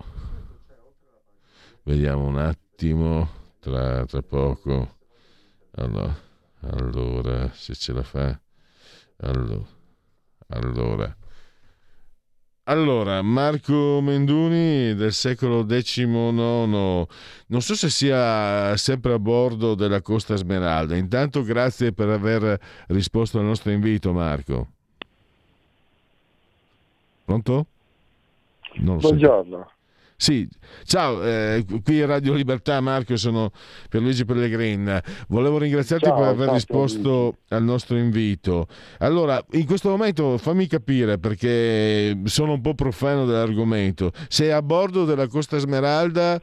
[1.87, 3.29] Vediamo un attimo,
[3.59, 4.95] tra, tra poco.
[5.75, 6.15] Allora,
[6.61, 8.39] allora, se ce la fa.
[9.17, 9.63] Allora,
[10.47, 11.15] allora.
[12.63, 20.35] Allora, Marco Menduni del secolo XIX, non so se sia sempre a bordo della Costa
[20.35, 20.95] Smeralda.
[20.95, 24.69] Intanto grazie per aver risposto al nostro invito, Marco.
[27.25, 27.67] Pronto?
[28.79, 29.73] Buongiorno.
[30.17, 30.47] Sì,
[30.85, 33.51] ciao, eh, qui Radio Libertà, Marco, sono
[33.89, 34.99] Pierluigi Pellegrin.
[35.27, 38.67] Volevo ringraziarti ciao, per aver risposto al nostro invito.
[38.99, 45.03] Allora, in questo momento fammi capire, perché sono un po' profano dell'argomento, sei a bordo
[45.03, 46.39] della Costa Smeralda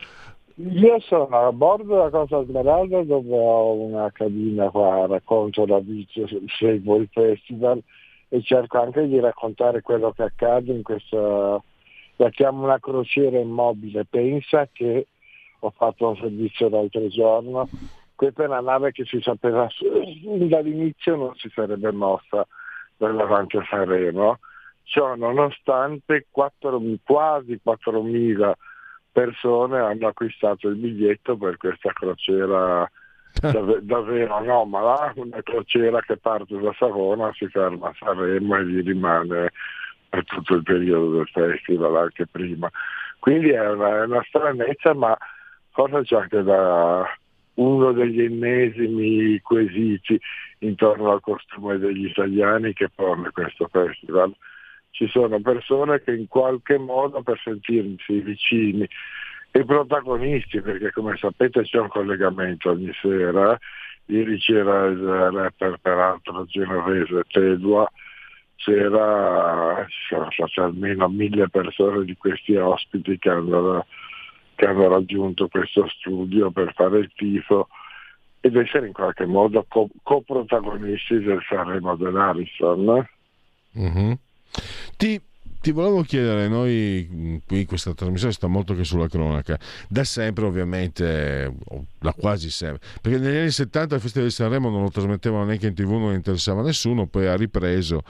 [0.57, 6.23] io sono a bordo della Costa Smeralda dove ho una cabina qua, racconto la bici,
[6.59, 7.82] seguo il festival
[8.28, 11.61] e cerco anche di raccontare quello che accade in questa
[12.23, 15.09] la chiamo una crociera immobile, pensa che
[15.59, 17.69] ho fatto un servizio l'altro giorno,
[18.15, 19.69] questa è una nave che si sapeva
[20.49, 22.47] dall'inizio non si sarebbe mossa
[22.97, 24.39] per davanti a Sanremo,
[24.85, 28.53] ciò nonostante 4, quasi 4.000
[29.11, 32.89] persone hanno acquistato il biglietto per questa crociera
[33.82, 39.51] davvero anomala, una crociera che parte da Savona, si ferma a Sanremo e vi rimane
[40.12, 42.70] per tutto il periodo del festival, anche prima.
[43.18, 45.16] Quindi è una, è una stranezza, ma
[45.70, 47.09] forse c'è anche da
[47.55, 50.20] uno degli ennesimi quesiti
[50.59, 54.34] intorno al costume degli italiani che pone questo festival.
[54.90, 58.86] Ci sono persone che in qualche modo per sentirsi vicini
[59.51, 63.59] e protagonisti, perché come sapete c'è un collegamento ogni sera,
[64.06, 67.90] ieri c'era il rapper peraltro genovese Tedua,
[68.62, 73.86] state almeno mille persone di questi ospiti che hanno,
[74.55, 77.68] che hanno raggiunto questo studio per fare il tifo
[78.40, 83.09] ed essere in qualche modo co- coprotagonisti del Sanremo dell'Arison.
[83.78, 84.12] Mm-hmm.
[84.97, 85.20] Ti
[85.62, 89.56] ti volevo chiedere, noi qui questa trasmissione sta molto che sulla cronaca,
[89.89, 91.55] da sempre ovviamente,
[91.98, 95.68] da quasi sempre, perché negli anni 70 il Festival di Sanremo non lo trasmettevano neanche
[95.68, 98.02] in tv, non interessava nessuno, poi ha ripreso.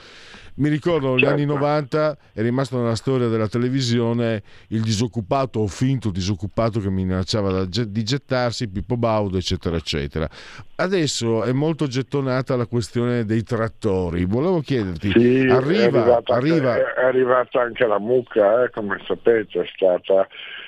[0.55, 1.35] Mi ricordo negli certo.
[1.35, 7.65] anni 90 è rimasto nella storia della televisione il disoccupato o finto disoccupato che minacciava
[7.65, 10.29] di gettarsi, Pippo Baudo, eccetera, eccetera.
[10.75, 14.27] Adesso è molto gettonata la questione dei trattori.
[14.27, 17.42] Volevo chiederti, sì, arriva, è arriva...
[17.43, 20.27] Arrivata anche la mucca, eh, come sapete, è stata...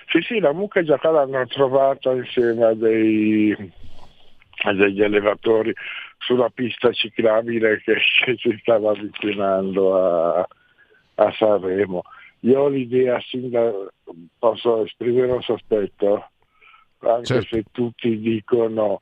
[0.09, 3.73] Sì, sì, la mucca già l'hanno trovata insieme a dei
[4.73, 5.75] degli allevatori
[6.19, 10.49] sulla pista ciclabile che, che si stava avvicinando a,
[11.17, 12.03] a, Sanremo.
[12.41, 13.73] Io ho l'idea, da,
[14.39, 16.31] posso esprimere un sospetto,
[17.01, 17.57] anche certo.
[17.57, 19.01] se tutti dicono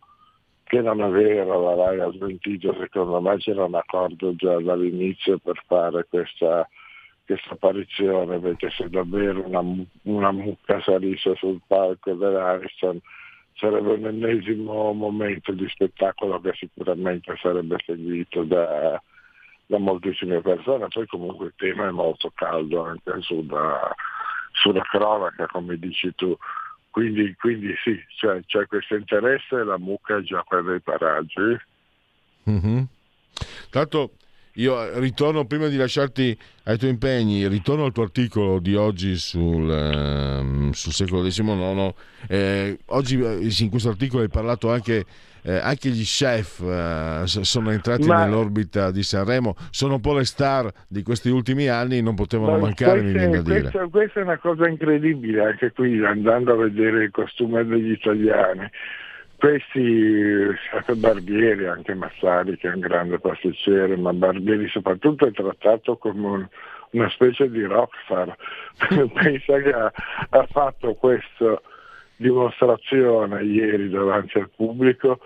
[0.65, 5.39] che non è vero, la RAI ha smentito, secondo me c'era un accordo già dall'inizio
[5.39, 6.66] per fare questa,
[7.24, 9.62] questa apparizione, perché se davvero una,
[10.03, 13.01] una mucca salisse sul palco dell'Ariston
[13.55, 19.01] sarebbe un ennesimo momento di spettacolo che sicuramente sarebbe seguito da,
[19.66, 23.94] da moltissime persone, poi comunque il tema è molto caldo anche sulla,
[24.53, 26.36] sulla cronaca, come dici tu.
[26.90, 31.59] Quindi, quindi sì, cioè, c'è questo interesse la mucca è già per dei paraggi.
[32.51, 32.82] Mm-hmm.
[33.70, 34.11] Tanto
[34.57, 39.70] io ritorno, prima di lasciarti ai tuoi impegni, ritorno al tuo articolo di oggi sul,
[39.70, 41.95] eh, sul secolo XIX.
[42.29, 45.05] Eh, oggi eh, in questo articolo hai parlato anche,
[45.43, 48.24] eh, anche gli chef eh, sono entrati Ma...
[48.24, 52.59] nell'orbita di Sanremo, sono un po' le star di questi ultimi anni, non potevano Ma
[52.59, 53.61] mancare, queste, mi viene da dire.
[53.62, 58.69] Questa, questa è una cosa incredibile, anche qui andando a vedere il costume degli italiani
[59.43, 60.47] questi
[60.94, 66.48] Barbieri, anche Massari che è un grande pasticcere, ma Barbieri soprattutto è trattato come un,
[66.90, 68.36] una specie di rockstar.
[69.12, 69.93] Pensa che ha,
[70.28, 71.60] ha fatto questa
[72.14, 75.19] dimostrazione ieri davanti al pubblico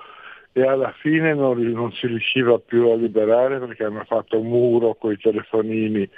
[0.52, 4.94] e alla fine non, non si riusciva più a liberare perché hanno fatto un muro
[4.94, 6.08] con i telefonini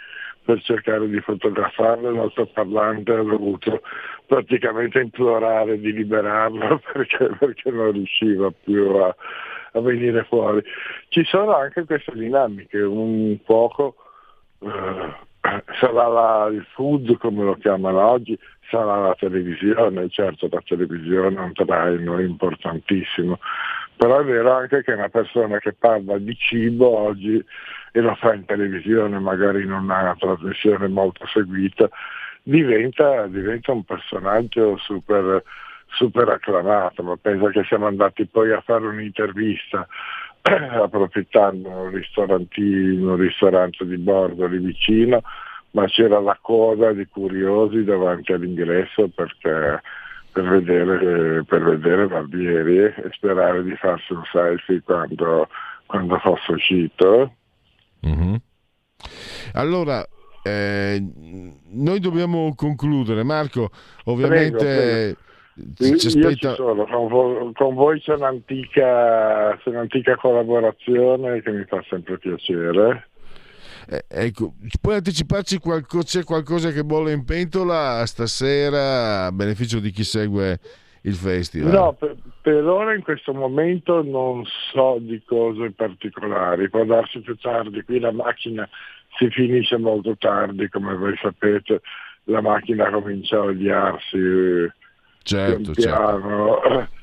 [0.48, 3.82] per cercare di fotografarlo, l'altoparlante ha dovuto
[4.24, 9.14] praticamente implorare di liberarlo perché, perché non riusciva più a,
[9.72, 10.62] a, venire fuori.
[11.08, 13.96] Ci sono anche queste dinamiche, un poco
[14.60, 15.14] eh,
[15.78, 18.38] sarà la, il food come lo chiamano oggi,
[18.70, 23.38] sarà la televisione, certo la televisione è un traino importantissimo,
[23.98, 27.44] però è vero anche che una persona che parla di cibo oggi
[27.90, 31.88] e lo fa in televisione, magari in una trasmissione molto seguita,
[32.44, 35.42] diventa, diventa un personaggio super,
[35.88, 39.88] super acclamato, ma penso che siamo andati poi a fare un'intervista
[40.42, 45.22] approfittando ristorantino, un ristorante di bordo lì vicino,
[45.72, 49.82] ma c'era la coda di curiosi davanti all'ingresso perché,
[50.32, 55.48] per, vedere, per vedere Barbieri e sperare di farsi un selfie quando,
[55.86, 57.32] quando fosse uscito.
[58.06, 58.34] Mm-hmm.
[59.54, 60.06] Allora,
[60.42, 61.02] eh,
[61.70, 63.22] noi dobbiamo concludere.
[63.22, 63.70] Marco,
[64.04, 64.56] ovviamente...
[64.56, 65.26] Prego, prego.
[65.98, 66.28] Ci aspetta...
[66.28, 71.82] Io ci sono, con voi, con voi c'è, un'antica, c'è un'antica collaborazione che mi fa
[71.88, 73.08] sempre piacere.
[73.90, 74.52] Eh, ecco,
[74.82, 80.60] puoi anticiparci qualcosa, c'è qualcosa che bolle in pentola stasera a beneficio di chi segue
[81.02, 81.72] il festival?
[81.72, 87.34] No, per, per, ora in questo momento non so di cose particolari, può darsi più
[87.36, 88.68] tardi, qui la macchina
[89.16, 91.80] si finisce molto tardi, come voi sapete,
[92.24, 94.70] la macchina comincia a odiarsi
[95.22, 96.96] certo, piano certo.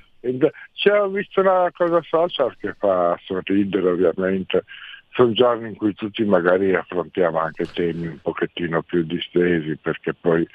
[0.74, 4.64] C'è visto una cosa social che fa sorridere ovviamente,
[5.16, 10.46] sono giorni in cui tutti magari affrontiamo anche temi un pochettino più distesi perché poi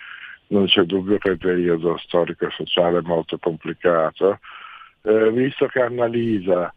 [0.49, 4.39] non c'è dubbio che il periodo storico e sociale è molto complicato.
[5.03, 6.75] Eh, visto che Annalisa,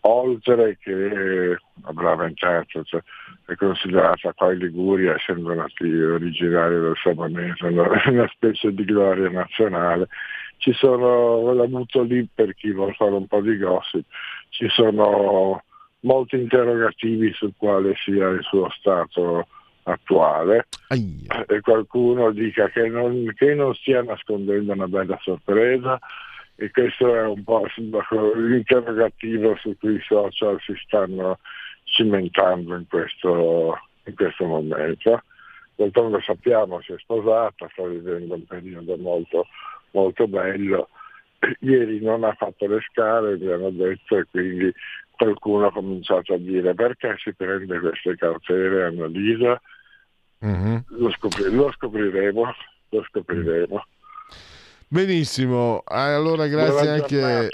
[0.00, 3.04] oltre che una brava interprete,
[3.46, 7.64] è considerata qua in Liguria, essendo originaria del Samonese,
[8.10, 10.08] una specie di gloria nazionale,
[10.56, 14.04] ci sono, l'ho avuto lì per chi vuole fare un po' di gossip,
[14.48, 15.62] ci sono
[16.00, 19.46] molti interrogativi su quale sia il suo stato
[19.82, 21.44] attuale Aia.
[21.46, 25.98] e qualcuno dica che non, che non stia nascondendo una bella sorpresa
[26.56, 27.66] e questo è un po'
[28.34, 31.38] l'interrogativo su cui i social si stanno
[31.84, 35.22] cimentando in questo, in questo momento.
[35.74, 39.46] D'altronde sappiamo si è sposata, sta vivendo un periodo molto,
[39.92, 40.90] molto bello.
[41.60, 44.70] Ieri non ha fatto le scale, mi hanno detto, e quindi
[45.20, 49.60] qualcuno ha cominciato a dire perché si prende queste cautele Annalisa,
[50.44, 50.76] mm-hmm.
[50.88, 52.54] lo, scopri- lo, scopriremo,
[52.88, 53.84] lo scopriremo.
[54.88, 57.48] Benissimo, allora grazie anche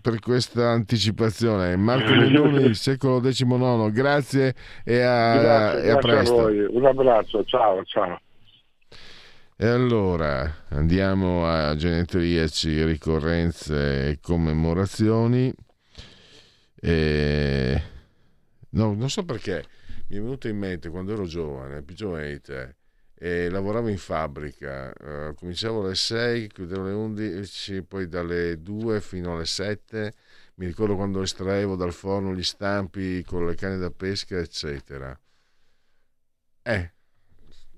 [0.00, 1.76] per questa anticipazione.
[1.76, 4.54] Marco Mennoni, secolo XIX, grazie
[4.84, 6.46] e a, grazie, e a presto.
[6.46, 8.20] A Un abbraccio, ciao, ciao.
[9.56, 15.52] E allora andiamo a genetriaci, ricorrenze e commemorazioni.
[16.84, 17.80] E...
[18.70, 19.64] No, non so perché
[20.08, 22.74] mi è venuto in mente quando ero giovane, più giovane di te,
[23.14, 24.92] e lavoravo in fabbrica.
[24.98, 30.12] Uh, cominciavo alle 6, chiudevo alle 11, poi dalle 2 fino alle 7.
[30.56, 35.16] Mi ricordo quando estraevo dal forno gli stampi con le canne da pesca, eccetera.
[36.64, 36.92] Eh,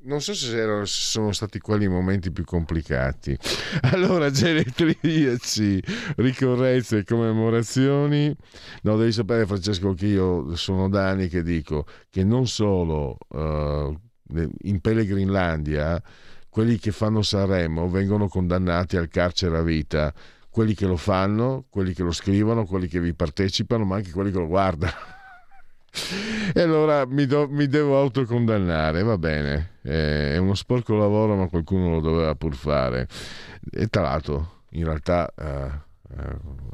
[0.05, 3.37] non so se erano, sono stati quelli i momenti più complicati.
[3.93, 5.83] Allora, genetriaci,
[6.17, 8.35] ricorrenze e commemorazioni.
[8.83, 13.97] No, devi sapere, Francesco, che io sono da anni che dico che non solo uh,
[14.63, 16.03] in Pellegrinlandia
[16.49, 20.13] quelli che fanno Sanremo vengono condannati al carcere a vita.
[20.49, 24.31] Quelli che lo fanno, quelli che lo scrivono, quelli che vi partecipano, ma anche quelli
[24.31, 25.14] che lo guardano
[26.53, 31.49] e allora mi, do, mi, devo autocondannare, va bene, eh, è uno sporco lavoro ma
[31.49, 33.07] qualcuno lo doveva pur fare.
[33.71, 35.93] E tra l'altro in realtà eh,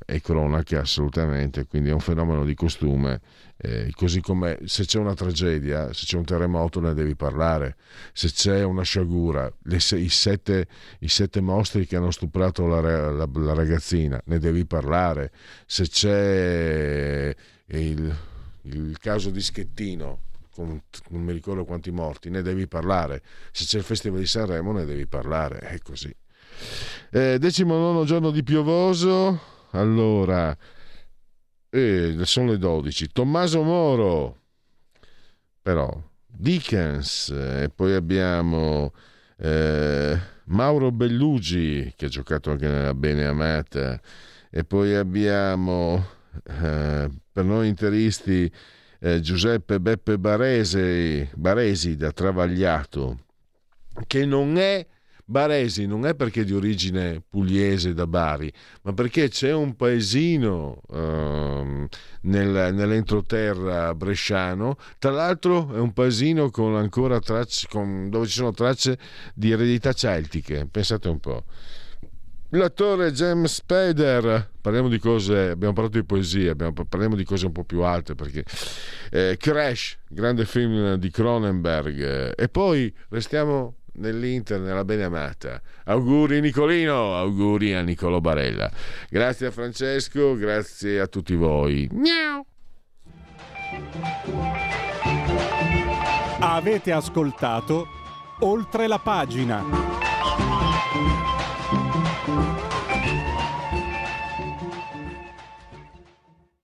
[0.04, 3.20] è cronaca assolutamente, quindi è un fenomeno di costume,
[3.56, 7.76] eh, così come se c'è una tragedia, se c'è un terremoto ne devi parlare,
[8.12, 10.66] se c'è una sciagura, le, i, sette,
[11.00, 15.30] i, sette, mostri che hanno stuprato la, la, la ragazzina, ne devi parlare,
[15.66, 17.34] se c'è
[17.66, 18.16] il
[18.62, 23.22] il caso di Schettino, con non mi ricordo quanti morti, ne devi parlare.
[23.52, 26.14] Se c'è il Festival di Sanremo ne devi parlare, è così.
[27.10, 30.56] Eh, decimo nono giorno di piovoso, allora,
[31.70, 33.08] eh, sono le 12.
[33.12, 34.38] Tommaso Moro,
[35.62, 35.90] però,
[36.26, 38.92] Dickens, e eh, poi abbiamo
[39.38, 44.00] eh, Mauro Bellugi, che ha giocato anche nella Bene Amata,
[44.50, 46.04] e poi abbiamo
[46.44, 47.08] eh,
[47.40, 48.52] per noi interisti
[49.00, 53.20] eh, Giuseppe Beppe Barese, Baresi da Travagliato,
[54.06, 54.86] che non è
[55.24, 58.52] Baresi non è perché è di origine pugliese da Bari,
[58.82, 61.86] ma perché c'è un paesino ehm,
[62.22, 68.52] nel, nell'entroterra bresciano, tra l'altro è un paesino con ancora tracce, con, dove ci sono
[68.52, 68.98] tracce
[69.32, 71.44] di eredità celtiche, pensate un po'.
[72.52, 77.52] L'attore James Spader, parliamo di cose, abbiamo parlato di poesia, abbiamo, parliamo di cose un
[77.52, 78.44] po' più alte perché
[79.12, 85.62] eh, Crash, grande film di Cronenberg, eh, e poi restiamo nell'Inter, nella beneamata.
[85.84, 88.68] Auguri Nicolino, auguri a Nicolo Barella.
[89.08, 91.88] Grazie a Francesco, grazie a tutti voi.
[91.92, 92.44] Miau.
[96.40, 97.86] Avete ascoltato
[98.40, 100.09] oltre la pagina.